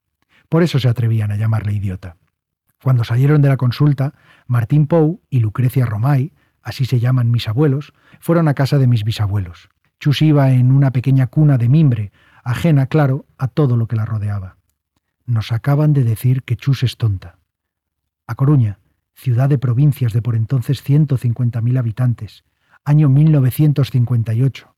[0.48, 2.16] Por eso se atrevían a llamarle idiota.
[2.82, 4.14] Cuando salieron de la consulta,
[4.46, 9.04] Martín Pou y Lucrecia Romay, así se llaman mis abuelos, fueron a casa de mis
[9.04, 9.70] bisabuelos.
[10.00, 12.12] Chus iba en una pequeña cuna de mimbre,
[12.44, 14.58] ajena, claro, a todo lo que la rodeaba.
[15.26, 17.40] Nos acaban de decir que Chus es tonta.
[18.28, 18.80] A Coruña,
[19.16, 22.44] ciudad de provincias de por entonces 150.000 habitantes,
[22.86, 24.76] año 1958.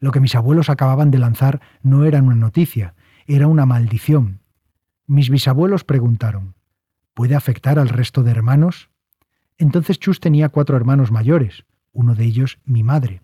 [0.00, 2.94] Lo que mis abuelos acababan de lanzar no era una noticia,
[3.26, 4.40] era una maldición.
[5.06, 6.54] Mis bisabuelos preguntaron,
[7.18, 8.90] ¿puede afectar al resto de hermanos?
[9.56, 13.22] Entonces Chus tenía cuatro hermanos mayores, uno de ellos mi madre.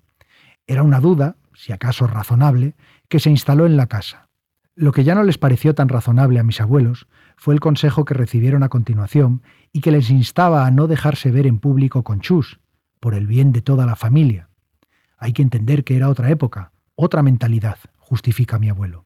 [0.66, 2.74] Era una duda, si acaso razonable,
[3.07, 4.30] que se instaló en la casa.
[4.74, 8.14] Lo que ya no les pareció tan razonable a mis abuelos fue el consejo que
[8.14, 12.59] recibieron a continuación y que les instaba a no dejarse ver en público con Chus,
[12.99, 14.49] por el bien de toda la familia.
[15.18, 19.05] Hay que entender que era otra época, otra mentalidad, justifica mi abuelo.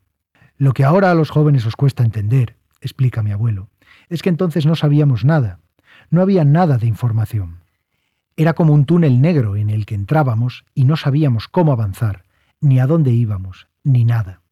[0.57, 3.69] Lo que ahora a los jóvenes os cuesta entender, explica mi abuelo,
[4.09, 5.61] es que entonces no sabíamos nada,
[6.11, 7.61] no había nada de información.
[8.37, 12.25] Era como un túnel negro en el que entrábamos y no sabíamos cómo avanzar,
[12.61, 14.43] ni a dónde íbamos, ni nada.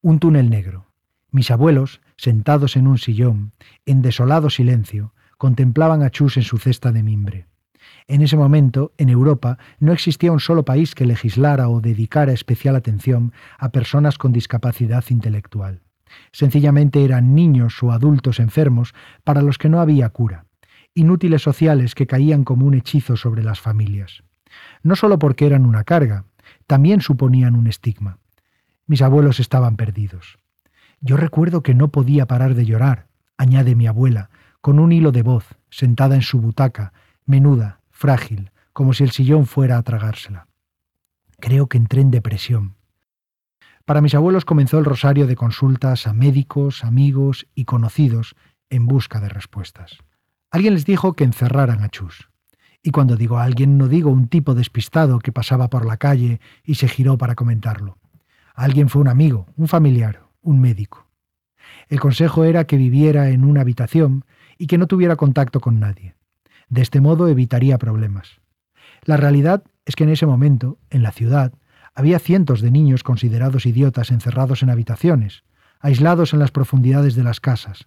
[0.00, 0.86] Un túnel negro.
[1.30, 3.52] Mis abuelos, sentados en un sillón,
[3.86, 7.46] en desolado silencio, contemplaban a Chus en su cesta de mimbre.
[8.06, 12.76] En ese momento, en Europa, no existía un solo país que legislara o dedicara especial
[12.76, 15.80] atención a personas con discapacidad intelectual.
[16.32, 18.94] Sencillamente eran niños o adultos enfermos
[19.24, 20.46] para los que no había cura,
[20.94, 24.22] inútiles sociales que caían como un hechizo sobre las familias.
[24.82, 26.24] No solo porque eran una carga,
[26.66, 28.18] también suponían un estigma.
[28.86, 30.38] Mis abuelos estaban perdidos.
[31.00, 33.06] Yo recuerdo que no podía parar de llorar,
[33.36, 36.92] añade mi abuela, con un hilo de voz, sentada en su butaca,
[37.26, 40.46] menuda, frágil, como si el sillón fuera a tragársela.
[41.40, 42.76] Creo que entré en depresión.
[43.84, 48.36] Para mis abuelos comenzó el rosario de consultas a médicos, amigos y conocidos
[48.70, 49.98] en busca de respuestas.
[50.50, 52.28] Alguien les dijo que encerraran a Chus.
[52.82, 56.40] Y cuando digo a alguien no digo un tipo despistado que pasaba por la calle
[56.64, 57.98] y se giró para comentarlo.
[58.54, 61.08] Alguien fue un amigo, un familiar, un médico.
[61.88, 64.24] El consejo era que viviera en una habitación
[64.58, 66.14] y que no tuviera contacto con nadie.
[66.68, 68.40] De este modo evitaría problemas.
[69.04, 71.52] La realidad es que en ese momento, en la ciudad,
[71.94, 75.44] había cientos de niños considerados idiotas encerrados en habitaciones,
[75.80, 77.86] aislados en las profundidades de las casas.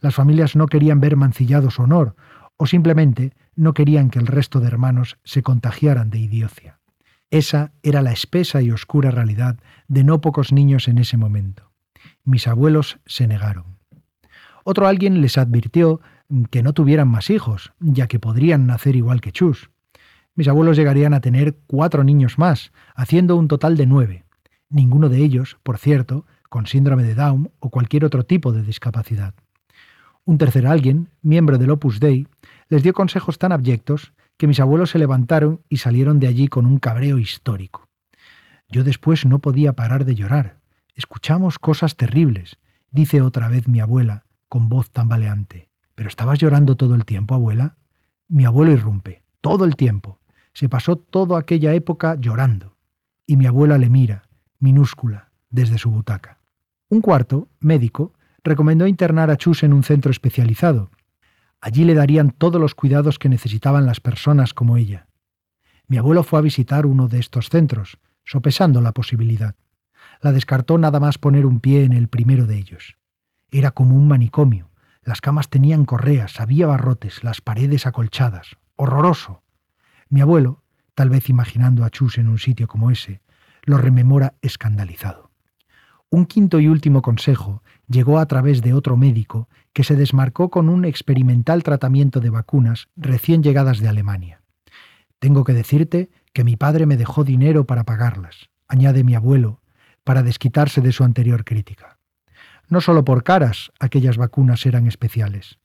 [0.00, 2.14] Las familias no querían ver mancillado su honor,
[2.56, 6.78] o simplemente no querían que el resto de hermanos se contagiaran de idiocia.
[7.30, 11.70] Esa era la espesa y oscura realidad de no pocos niños en ese momento.
[12.24, 13.78] Mis abuelos se negaron.
[14.64, 16.00] Otro alguien les advirtió
[16.50, 19.70] que no tuvieran más hijos, ya que podrían nacer igual que Chus.
[20.38, 24.24] Mis abuelos llegarían a tener cuatro niños más, haciendo un total de nueve.
[24.70, 29.34] Ninguno de ellos, por cierto, con síndrome de Down o cualquier otro tipo de discapacidad.
[30.24, 32.28] Un tercer alguien, miembro del Opus Dei,
[32.68, 36.66] les dio consejos tan abyectos que mis abuelos se levantaron y salieron de allí con
[36.66, 37.88] un cabreo histórico.
[38.68, 40.60] Yo después no podía parar de llorar.
[40.94, 42.58] Escuchamos cosas terribles,
[42.92, 45.68] dice otra vez mi abuela, con voz tambaleante.
[45.96, 47.76] ¿Pero estabas llorando todo el tiempo, abuela?
[48.28, 49.24] Mi abuelo irrumpe.
[49.40, 50.17] Todo el tiempo.
[50.58, 52.76] Se pasó toda aquella época llorando.
[53.28, 54.28] Y mi abuela le mira,
[54.58, 56.40] minúscula, desde su butaca.
[56.88, 60.90] Un cuarto, médico, recomendó internar a Chus en un centro especializado.
[61.60, 65.06] Allí le darían todos los cuidados que necesitaban las personas como ella.
[65.86, 69.54] Mi abuelo fue a visitar uno de estos centros, sopesando la posibilidad.
[70.20, 72.96] La descartó nada más poner un pie en el primero de ellos.
[73.52, 74.70] Era como un manicomio,
[75.04, 78.56] las camas tenían correas, había barrotes, las paredes acolchadas.
[78.74, 79.44] ¡Horroroso!
[80.10, 80.62] Mi abuelo,
[80.94, 83.20] tal vez imaginando a Chus en un sitio como ese,
[83.64, 85.30] lo rememora escandalizado.
[86.10, 90.70] Un quinto y último consejo llegó a través de otro médico que se desmarcó con
[90.70, 94.40] un experimental tratamiento de vacunas recién llegadas de Alemania.
[95.18, 99.60] Tengo que decirte que mi padre me dejó dinero para pagarlas, añade mi abuelo,
[100.04, 101.98] para desquitarse de su anterior crítica.
[102.68, 105.58] No solo por caras aquellas vacunas eran especiales.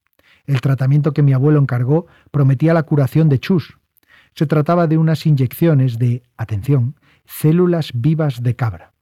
[0.46, 3.78] El tratamiento que mi abuelo encargó prometía la curación de chus.
[4.36, 8.94] Se trataba de unas inyecciones de, atención, células vivas de cabra.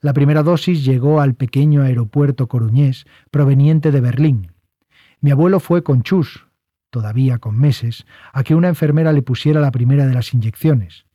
[0.00, 4.52] La primera dosis llegó al pequeño aeropuerto coruñés proveniente de Berlín.
[5.20, 6.46] Mi abuelo fue con chus,
[6.90, 11.06] todavía con meses, a que una enfermera le pusiera la primera de las inyecciones.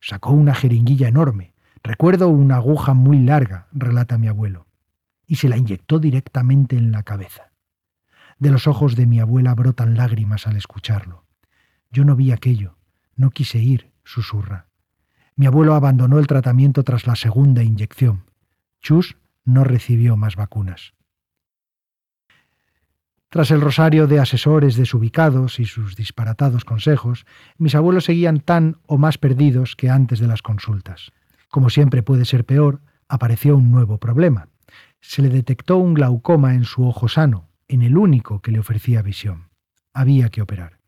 [0.00, 1.54] Sacó una jeringuilla enorme.
[1.82, 4.66] Recuerdo una aguja muy larga, relata mi abuelo
[5.26, 7.52] y se la inyectó directamente en la cabeza.
[8.38, 11.24] De los ojos de mi abuela brotan lágrimas al escucharlo.
[11.90, 12.76] Yo no vi aquello,
[13.16, 14.68] no quise ir, susurra.
[15.34, 18.30] Mi abuelo abandonó el tratamiento tras la segunda inyección.
[18.80, 20.94] Chus no recibió más vacunas.
[23.28, 27.26] Tras el rosario de asesores desubicados y sus disparatados consejos,
[27.58, 31.12] mis abuelos seguían tan o más perdidos que antes de las consultas.
[31.50, 34.48] Como siempre puede ser peor, apareció un nuevo problema
[35.00, 39.02] se le detectó un glaucoma en su ojo sano, en el único que le ofrecía
[39.02, 39.50] visión.
[39.92, 40.78] Había que operar.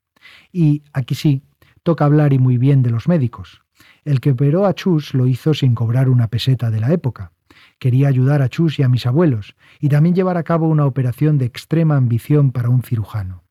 [0.52, 1.42] Y aquí sí,
[1.82, 3.62] toca hablar y muy bien de los médicos.
[4.04, 7.32] El que operó a Chus lo hizo sin cobrar una peseta de la época.
[7.78, 11.38] Quería ayudar a Chus y a mis abuelos, y también llevar a cabo una operación
[11.38, 13.44] de extrema ambición para un cirujano.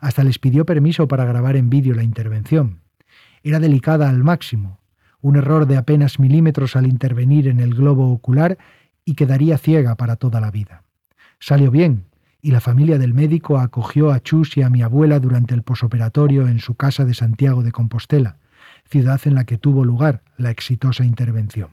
[0.00, 2.80] Hasta les pidió permiso para grabar en vídeo la intervención.
[3.42, 4.80] Era delicada al máximo.
[5.20, 8.58] Un error de apenas milímetros al intervenir en el globo ocular
[9.04, 10.82] y quedaría ciega para toda la vida.
[11.40, 12.04] Salió bien,
[12.44, 16.46] y la familia del médico acogió a Chus y a mi abuela durante el posoperatorio
[16.46, 18.36] en su casa de Santiago de Compostela,
[18.84, 21.70] ciudad en la que tuvo lugar la exitosa intervención.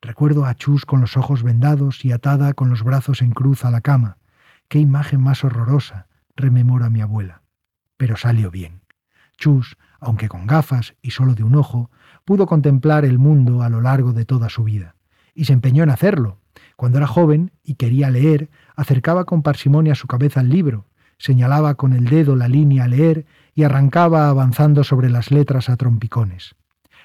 [0.00, 3.72] Recuerdo a Chus con los ojos vendados y atada con los brazos en cruz a
[3.72, 4.18] la cama.
[4.68, 6.06] Qué imagen más horrorosa,
[6.36, 7.42] rememora mi abuela.
[7.96, 8.82] Pero salió bien.
[9.36, 11.90] Chus, aunque con gafas y solo de un ojo,
[12.24, 14.94] pudo contemplar el mundo a lo largo de toda su vida.
[15.34, 16.38] Y se empeñó en hacerlo.
[16.82, 21.92] Cuando era joven y quería leer, acercaba con parsimonia su cabeza al libro, señalaba con
[21.92, 23.24] el dedo la línea a leer
[23.54, 26.56] y arrancaba avanzando sobre las letras a trompicones.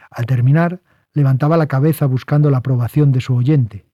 [0.10, 0.82] Al terminar,
[1.14, 3.86] levantaba la cabeza buscando la aprobación de su oyente.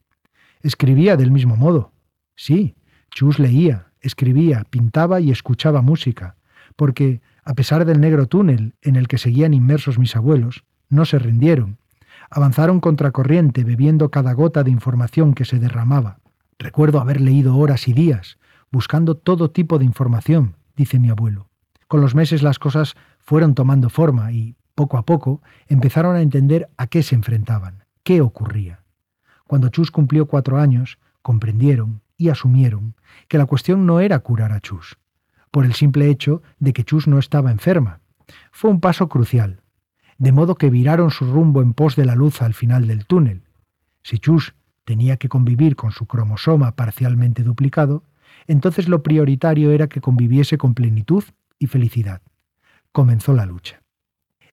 [0.62, 1.92] Escribía del mismo modo.
[2.38, 2.78] Sí,
[3.12, 6.38] Chus leía, escribía, pintaba y escuchaba música,
[6.78, 11.20] porque, a pesar del negro túnel en el que seguían inmersos mis abuelos, no se
[11.20, 11.78] rindieron.
[12.36, 16.18] Avanzaron contracorriente, bebiendo cada gota de información que se derramaba.
[16.58, 18.40] Recuerdo haber leído horas y días,
[18.72, 21.48] buscando todo tipo de información, dice mi abuelo.
[21.88, 26.72] Con los meses las cosas fueron tomando forma y, poco a poco, empezaron a entender
[26.76, 28.80] a qué se enfrentaban, qué ocurría.
[29.46, 32.96] Cuando Chus cumplió cuatro años, comprendieron y asumieron
[33.28, 34.98] que la cuestión no era curar a Chus,
[35.52, 38.00] por el simple hecho de que Chus no estaba enferma.
[38.52, 39.62] Fue un paso crucial,
[40.18, 43.44] de modo que viraron su rumbo en pos de la luz al final del túnel.
[44.02, 44.56] Si Chus
[44.86, 48.04] tenía que convivir con su cromosoma parcialmente duplicado,
[48.48, 51.24] entonces lo prioritario era que conviviese con plenitud
[51.60, 52.22] y felicidad.
[52.92, 53.82] Comenzó la lucha.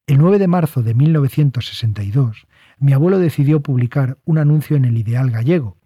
[0.07, 2.47] El 9 de marzo de 1962,
[2.79, 5.77] mi abuelo decidió publicar un anuncio en el Ideal Gallego,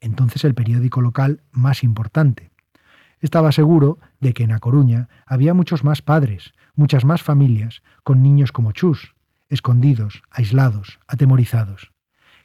[0.00, 2.50] entonces el periódico local más importante.
[3.20, 8.22] Estaba seguro de que en A Coruña había muchos más padres, muchas más familias, con
[8.22, 9.14] niños como Chus,
[9.52, 11.92] escondidos, aislados, atemorizados.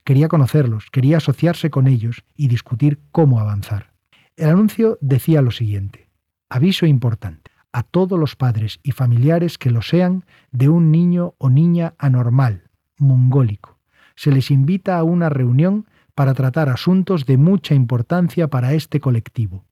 [0.03, 3.93] Quería conocerlos, quería asociarse con ellos y discutir cómo avanzar.
[4.35, 6.09] El anuncio decía lo siguiente.
[6.49, 11.49] Aviso importante a todos los padres y familiares que lo sean de un niño o
[11.49, 13.79] niña anormal, mongólico.
[14.15, 19.65] Se les invita a una reunión para tratar asuntos de mucha importancia para este colectivo.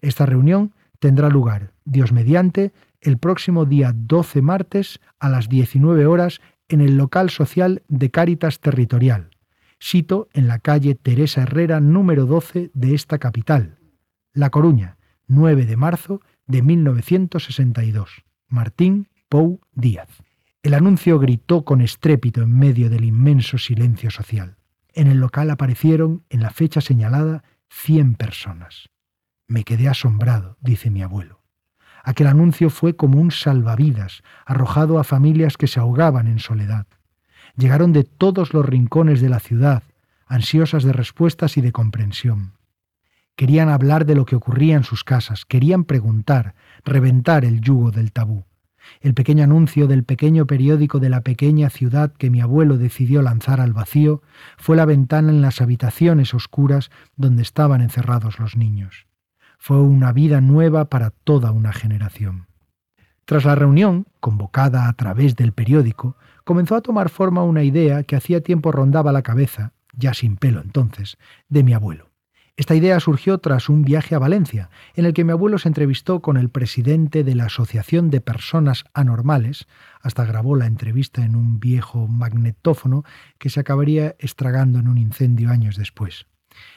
[0.00, 6.40] Esta reunión tendrá lugar, Dios mediante, el próximo día 12 martes a las 19 horas
[6.68, 9.30] en el local social de Cáritas Territorial,
[9.78, 13.78] sito en la calle Teresa Herrera número 12 de esta capital,
[14.32, 14.96] La Coruña,
[15.26, 18.24] 9 de marzo de 1962.
[18.48, 20.08] Martín Pou Díaz.
[20.62, 24.56] El anuncio gritó con estrépito en medio del inmenso silencio social.
[24.94, 28.88] En el local aparecieron, en la fecha señalada, 100 personas.
[29.46, 31.43] Me quedé asombrado, dice mi abuelo.
[32.04, 36.86] Aquel anuncio fue como un salvavidas arrojado a familias que se ahogaban en soledad.
[37.56, 39.82] Llegaron de todos los rincones de la ciudad,
[40.26, 42.52] ansiosas de respuestas y de comprensión.
[43.36, 48.12] Querían hablar de lo que ocurría en sus casas, querían preguntar, reventar el yugo del
[48.12, 48.44] tabú.
[49.00, 53.62] El pequeño anuncio del pequeño periódico de la pequeña ciudad que mi abuelo decidió lanzar
[53.62, 54.20] al vacío
[54.58, 59.06] fue la ventana en las habitaciones oscuras donde estaban encerrados los niños.
[59.66, 62.48] Fue una vida nueva para toda una generación.
[63.24, 68.14] Tras la reunión, convocada a través del periódico, comenzó a tomar forma una idea que
[68.14, 71.16] hacía tiempo rondaba la cabeza, ya sin pelo entonces,
[71.48, 72.10] de mi abuelo.
[72.58, 76.20] Esta idea surgió tras un viaje a Valencia, en el que mi abuelo se entrevistó
[76.20, 79.66] con el presidente de la Asociación de Personas Anormales,
[80.02, 83.02] hasta grabó la entrevista en un viejo magnetófono
[83.38, 86.26] que se acabaría estragando en un incendio años después.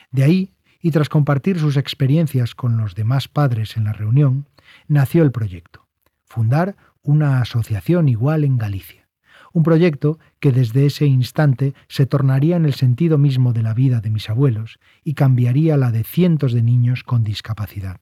[0.09, 4.47] De ahí y tras compartir sus experiencias con los demás padres en la reunión,
[4.87, 5.87] nació el proyecto,
[6.25, 9.07] fundar una asociación igual en Galicia.
[9.53, 14.01] Un proyecto que desde ese instante se tornaría en el sentido mismo de la vida
[14.01, 17.99] de mis abuelos y cambiaría la de cientos de niños con discapacidad.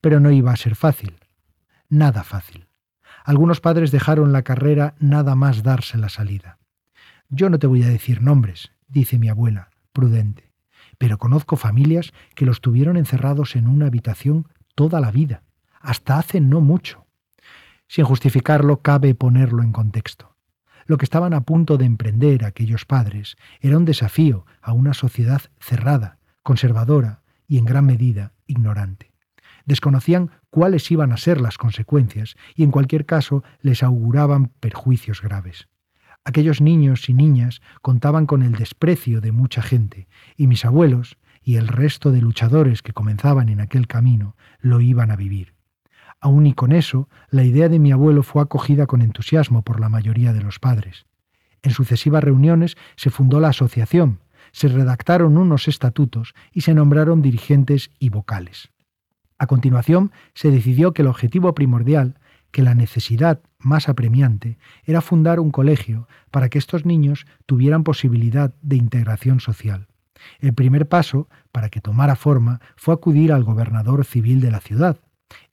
[0.00, 1.16] Pero no iba a ser fácil.
[1.88, 2.68] Nada fácil.
[3.24, 6.58] Algunos padres dejaron la carrera nada más darse la salida.
[7.30, 10.43] Yo no te voy a decir nombres, dice mi abuela, prudente
[11.04, 15.42] pero conozco familias que los tuvieron encerrados en una habitación toda la vida,
[15.82, 17.04] hasta hace no mucho.
[17.88, 20.34] Sin justificarlo, cabe ponerlo en contexto.
[20.86, 25.42] Lo que estaban a punto de emprender aquellos padres era un desafío a una sociedad
[25.60, 29.12] cerrada, conservadora y en gran medida ignorante.
[29.66, 35.68] Desconocían cuáles iban a ser las consecuencias y en cualquier caso les auguraban perjuicios graves.
[36.24, 41.56] Aquellos niños y niñas contaban con el desprecio de mucha gente, y mis abuelos y
[41.56, 45.54] el resto de luchadores que comenzaban en aquel camino lo iban a vivir.
[46.20, 49.90] Aún y con eso, la idea de mi abuelo fue acogida con entusiasmo por la
[49.90, 51.04] mayoría de los padres.
[51.62, 54.20] En sucesivas reuniones se fundó la asociación,
[54.50, 58.70] se redactaron unos estatutos y se nombraron dirigentes y vocales.
[59.36, 62.18] A continuación, se decidió que el objetivo primordial,
[62.54, 68.54] que la necesidad más apremiante, era fundar un colegio para que estos niños tuvieran posibilidad
[68.62, 69.88] de integración social.
[70.38, 75.00] El primer paso, para que tomara forma, fue acudir al gobernador civil de la ciudad,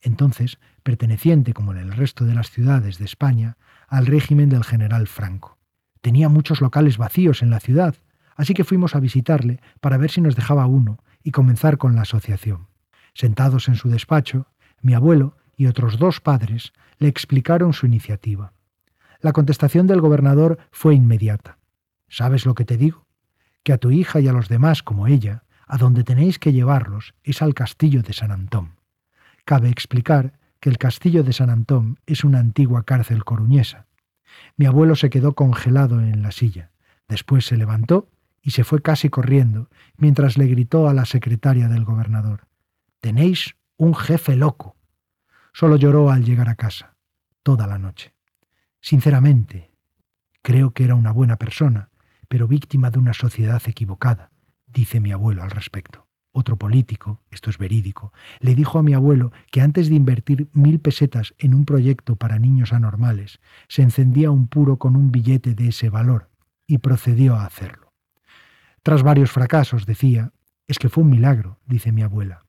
[0.01, 5.07] entonces perteneciente, como en el resto de las ciudades de España, al régimen del general
[5.07, 5.57] Franco.
[6.01, 7.95] Tenía muchos locales vacíos en la ciudad,
[8.35, 12.03] así que fuimos a visitarle para ver si nos dejaba uno y comenzar con la
[12.03, 12.67] asociación.
[13.15, 14.45] Sentados en su despacho,
[14.81, 18.51] mi abuelo y otros dos padres le explicaron su iniciativa.
[19.19, 21.59] La contestación del gobernador fue inmediata.
[22.09, 23.05] ¿Sabes lo que te digo?
[23.61, 27.13] Que a tu hija y a los demás como ella, a donde tenéis que llevarlos
[27.23, 28.71] es al castillo de San Antón.
[29.45, 33.85] Cabe explicar que el castillo de San Antón es una antigua cárcel coruñesa.
[34.57, 36.71] Mi abuelo se quedó congelado en la silla.
[37.07, 38.09] Después se levantó
[38.41, 42.47] y se fue casi corriendo, mientras le gritó a la secretaria del gobernador
[42.99, 44.75] Tenéis un jefe loco.
[45.53, 46.95] Solo lloró al llegar a casa,
[47.43, 48.13] toda la noche.
[48.79, 49.71] Sinceramente,
[50.41, 51.89] creo que era una buena persona,
[52.27, 54.31] pero víctima de una sociedad equivocada,
[54.67, 56.07] dice mi abuelo al respecto.
[56.33, 60.79] Otro político, esto es verídico, le dijo a mi abuelo que antes de invertir mil
[60.79, 65.67] pesetas en un proyecto para niños anormales, se encendía un puro con un billete de
[65.67, 66.29] ese valor,
[66.65, 67.91] y procedió a hacerlo.
[68.81, 70.31] Tras varios fracasos, decía,
[70.67, 72.45] es que fue un milagro, dice mi abuela.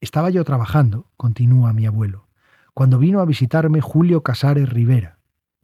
[0.00, 2.29] Estaba yo trabajando, continúa mi abuelo,
[2.74, 5.18] cuando vino a visitarme Julio Casares Rivera.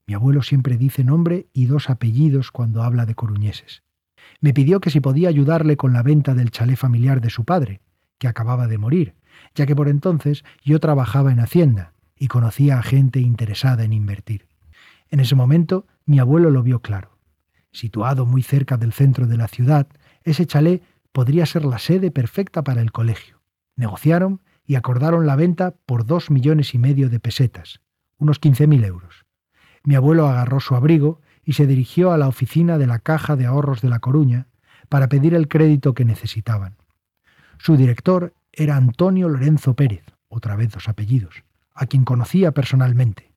[0.06, 3.82] Mi abuelo siempre dice nombre y dos apellidos cuando habla de coruñeses
[4.40, 7.80] me pidió que si podía ayudarle con la venta del chalet familiar de su padre,
[8.18, 9.14] que acababa de morir,
[9.54, 14.46] ya que por entonces yo trabajaba en Hacienda y conocía a gente interesada en invertir.
[15.10, 17.18] En ese momento mi abuelo lo vio claro.
[17.72, 19.86] Situado muy cerca del centro de la ciudad,
[20.24, 20.82] ese chalet
[21.12, 23.42] podría ser la sede perfecta para el colegio.
[23.76, 27.80] Negociaron y acordaron la venta por dos millones y medio de pesetas,
[28.18, 29.24] unos quince mil euros.
[29.84, 33.46] Mi abuelo agarró su abrigo y se dirigió a la oficina de la Caja de
[33.46, 34.48] Ahorros de La Coruña
[34.88, 36.76] para pedir el crédito que necesitaban.
[37.58, 41.44] Su director era Antonio Lorenzo Pérez, otra vez dos apellidos,
[41.74, 43.32] a quien conocía personalmente.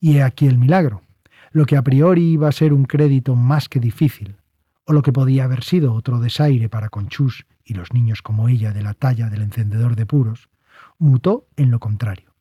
[0.00, 1.02] Y he aquí el milagro.
[1.50, 4.36] Lo que a priori iba a ser un crédito más que difícil,
[4.84, 8.72] o lo que podía haber sido otro desaire para Conchús y los niños como ella
[8.72, 10.48] de la talla del encendedor de puros,
[10.98, 12.34] mutó en lo contrario.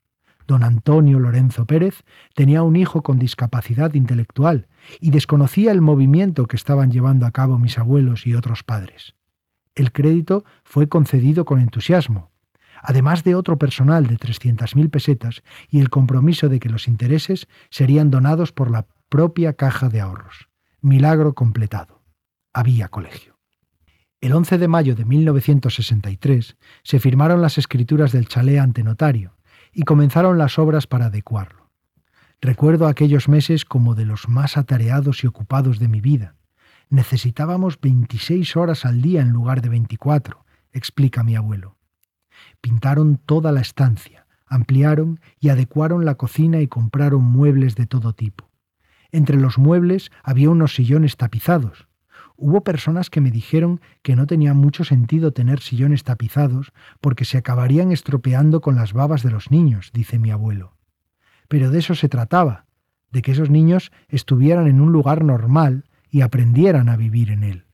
[0.47, 2.03] Don Antonio Lorenzo Pérez
[2.33, 4.67] tenía un hijo con discapacidad intelectual
[5.01, 9.15] y desconocía el movimiento que estaban llevando a cabo mis abuelos y otros padres.
[9.75, 12.31] El crédito fue concedido con entusiasmo,
[12.81, 18.09] además de otro personal de 300.000 pesetas y el compromiso de que los intereses serían
[18.09, 20.47] donados por la propia caja de ahorros.
[20.81, 22.01] Milagro completado.
[22.53, 23.36] Había colegio.
[24.19, 29.37] El 11 de mayo de 1963 se firmaron las escrituras del chalet ante notario
[29.71, 31.69] y comenzaron las obras para adecuarlo.
[32.41, 36.35] Recuerdo aquellos meses como de los más atareados y ocupados de mi vida.
[36.89, 41.77] Necesitábamos 26 horas al día en lugar de 24, explica mi abuelo.
[42.59, 48.49] Pintaron toda la estancia, ampliaron y adecuaron la cocina y compraron muebles de todo tipo.
[49.11, 51.86] Entre los muebles había unos sillones tapizados,
[52.39, 56.71] Hubo personas que me dijeron que no tenía mucho sentido tener sillones tapizados
[57.01, 60.77] porque se acabarían estropeando con las babas de los niños, dice mi abuelo.
[61.47, 62.65] Pero de eso se trataba,
[63.11, 67.65] de que esos niños estuvieran en un lugar normal y aprendieran a vivir en él.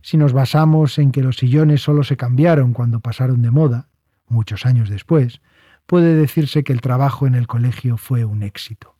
[0.00, 3.88] Si nos basamos en que los sillones solo se cambiaron cuando pasaron de moda,
[4.28, 5.42] muchos años después,
[5.84, 8.96] puede decirse que el trabajo en el colegio fue un éxito.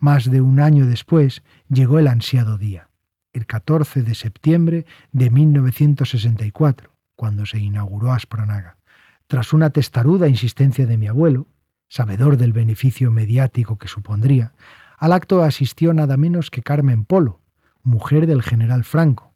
[0.00, 2.87] Más de un año después llegó el ansiado día
[3.32, 8.76] el 14 de septiembre de 1964, cuando se inauguró Aspronaga.
[9.26, 11.46] Tras una testaruda insistencia de mi abuelo,
[11.88, 14.52] sabedor del beneficio mediático que supondría,
[14.98, 17.40] al acto asistió nada menos que Carmen Polo,
[17.82, 19.34] mujer del general Franco.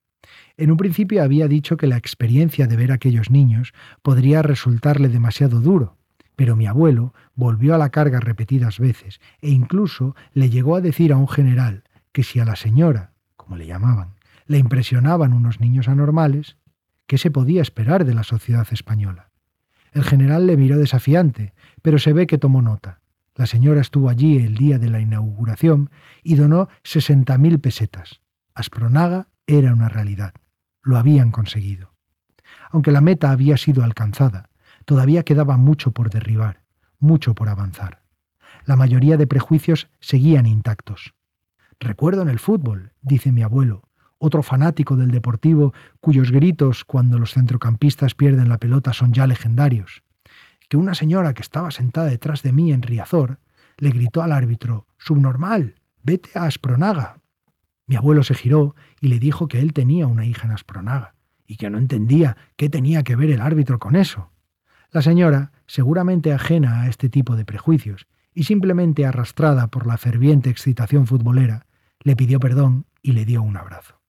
[0.56, 3.72] En un principio había dicho que la experiencia de ver a aquellos niños
[4.02, 5.96] podría resultarle demasiado duro,
[6.36, 11.12] pero mi abuelo volvió a la carga repetidas veces e incluso le llegó a decir
[11.12, 13.11] a un general que si a la señora
[13.42, 14.14] como le llamaban,
[14.46, 16.56] le impresionaban unos niños anormales,
[17.06, 19.30] ¿qué se podía esperar de la sociedad española?
[19.92, 23.00] El general le miró desafiante, pero se ve que tomó nota.
[23.34, 25.90] La señora estuvo allí el día de la inauguración
[26.22, 28.20] y donó 60.000 pesetas.
[28.54, 30.34] Aspronaga era una realidad.
[30.82, 31.92] Lo habían conseguido.
[32.70, 34.50] Aunque la meta había sido alcanzada,
[34.84, 36.62] todavía quedaba mucho por derribar,
[36.98, 38.02] mucho por avanzar.
[38.64, 41.14] La mayoría de prejuicios seguían intactos.
[41.82, 43.82] Recuerdo en el fútbol, dice mi abuelo,
[44.18, 50.04] otro fanático del deportivo cuyos gritos cuando los centrocampistas pierden la pelota son ya legendarios,
[50.68, 53.40] que una señora que estaba sentada detrás de mí en Riazor
[53.78, 55.74] le gritó al árbitro, Subnormal,
[56.04, 57.18] vete a Aspronaga.
[57.88, 61.16] Mi abuelo se giró y le dijo que él tenía una hija en Aspronaga
[61.48, 64.30] y que no entendía qué tenía que ver el árbitro con eso.
[64.92, 70.48] La señora, seguramente ajena a este tipo de prejuicios y simplemente arrastrada por la ferviente
[70.48, 71.66] excitación futbolera,
[72.02, 74.00] le pidió perdón y le dio un abrazo.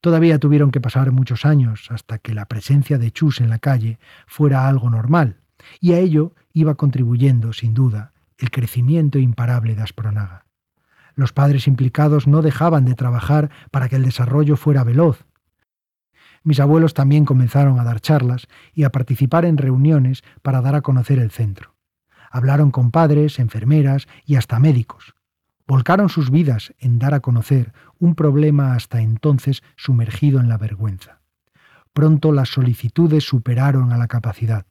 [0.00, 3.98] Todavía tuvieron que pasar muchos años hasta que la presencia de Chus en la calle
[4.26, 5.40] fuera algo normal,
[5.78, 10.46] y a ello iba contribuyendo, sin duda, el crecimiento imparable de Aspronaga.
[11.14, 15.26] Los padres implicados no dejaban de trabajar para que el desarrollo fuera veloz.
[16.42, 20.80] Mis abuelos también comenzaron a dar charlas y a participar en reuniones para dar a
[20.80, 21.74] conocer el centro.
[22.30, 25.14] Hablaron con padres, enfermeras y hasta médicos
[25.70, 31.20] volcaron sus vidas en dar a conocer un problema hasta entonces sumergido en la vergüenza.
[31.92, 34.66] Pronto las solicitudes superaron a la capacidad.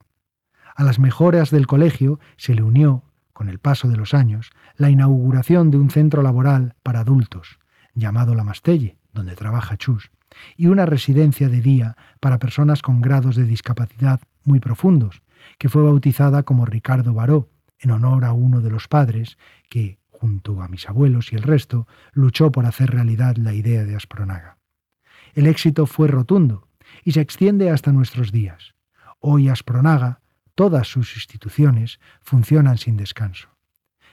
[0.76, 4.90] A las mejoras del colegio se le unió, con el paso de los años, la
[4.90, 7.58] inauguración de un centro laboral para adultos,
[7.94, 10.10] llamado La Mastelle, donde trabaja Chus,
[10.54, 15.22] y una residencia de día para personas con grados de discapacidad muy profundos,
[15.56, 17.48] que fue bautizada como Ricardo Baró,
[17.78, 19.38] en honor a uno de los padres
[19.70, 23.96] que, junto a mis abuelos y el resto, luchó por hacer realidad la idea de
[23.96, 24.58] Aspronaga.
[25.32, 26.68] El éxito fue rotundo
[27.04, 28.74] y se extiende hasta nuestros días.
[29.18, 30.20] Hoy Aspronaga,
[30.54, 33.48] todas sus instituciones, funcionan sin descanso.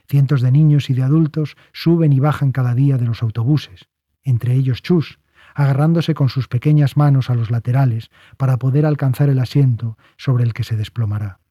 [0.08, 3.89] Cientos de niños y de adultos suben y bajan cada día de los autobuses,
[4.24, 5.20] entre ellos Chus,
[5.55, 10.53] agarrándose con sus pequeñas manos a los laterales para poder alcanzar el asiento sobre el
[10.53, 11.41] que se desplomará.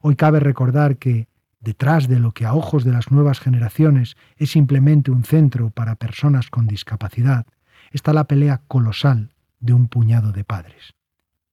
[0.00, 1.28] Hoy cabe recordar que,
[1.62, 5.94] Detrás de lo que a ojos de las nuevas generaciones es simplemente un centro para
[5.94, 7.46] personas con discapacidad,
[7.92, 10.94] está la pelea colosal de un puñado de padres.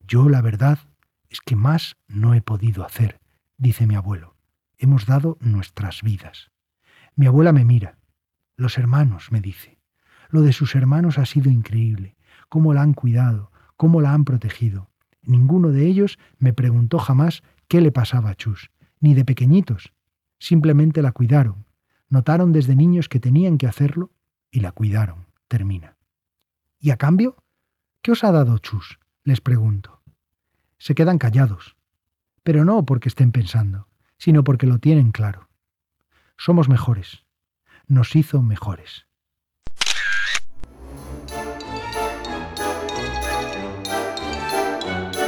[0.08, 0.80] Yo, la verdad,
[1.30, 3.20] es que más no he podido hacer,
[3.58, 4.36] dice mi abuelo.
[4.80, 6.50] Hemos dado nuestras vidas.
[7.16, 8.00] Mi abuela me mira.
[8.56, 9.78] Los hermanos, me dice.
[10.30, 12.16] Lo de sus hermanos ha sido increíble.
[12.50, 14.90] Cómo la han cuidado, cómo la han protegido.
[15.22, 19.94] Ninguno de ellos me preguntó jamás qué le pasaba a Chus, ni de pequeñitos,
[20.40, 21.66] Simplemente la cuidaron.
[22.08, 24.12] Notaron desde niños que tenían que hacerlo
[24.50, 25.28] y la cuidaron.
[25.48, 25.98] Termina.
[26.80, 27.44] ¿Y a cambio?
[28.02, 29.00] ¿Qué os ha dado Chus?
[29.24, 30.02] Les pregunto.
[30.78, 31.76] Se quedan callados.
[32.44, 33.88] Pero no porque estén pensando,
[34.18, 35.50] sino porque lo tienen claro.
[36.38, 37.26] Somos mejores.
[37.88, 39.06] Nos hizo mejores.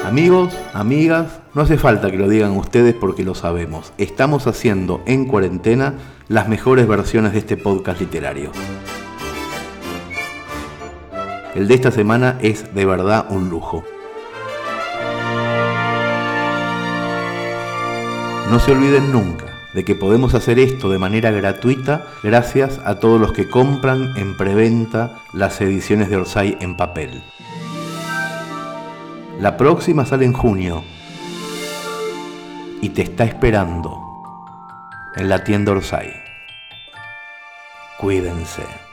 [0.05, 3.91] Amigos, amigas, no hace falta que lo digan ustedes porque lo sabemos.
[3.97, 5.95] Estamos haciendo en cuarentena
[6.27, 8.51] las mejores versiones de este podcast literario.
[11.53, 13.83] El de esta semana es de verdad un lujo.
[18.49, 23.19] No se olviden nunca de que podemos hacer esto de manera gratuita gracias a todos
[23.19, 27.21] los que compran en preventa las ediciones de Orsay en papel.
[29.39, 30.83] La próxima sale en junio
[32.81, 34.01] y te está esperando
[35.15, 36.11] en la tienda Orsay.
[37.97, 38.90] Cuídense.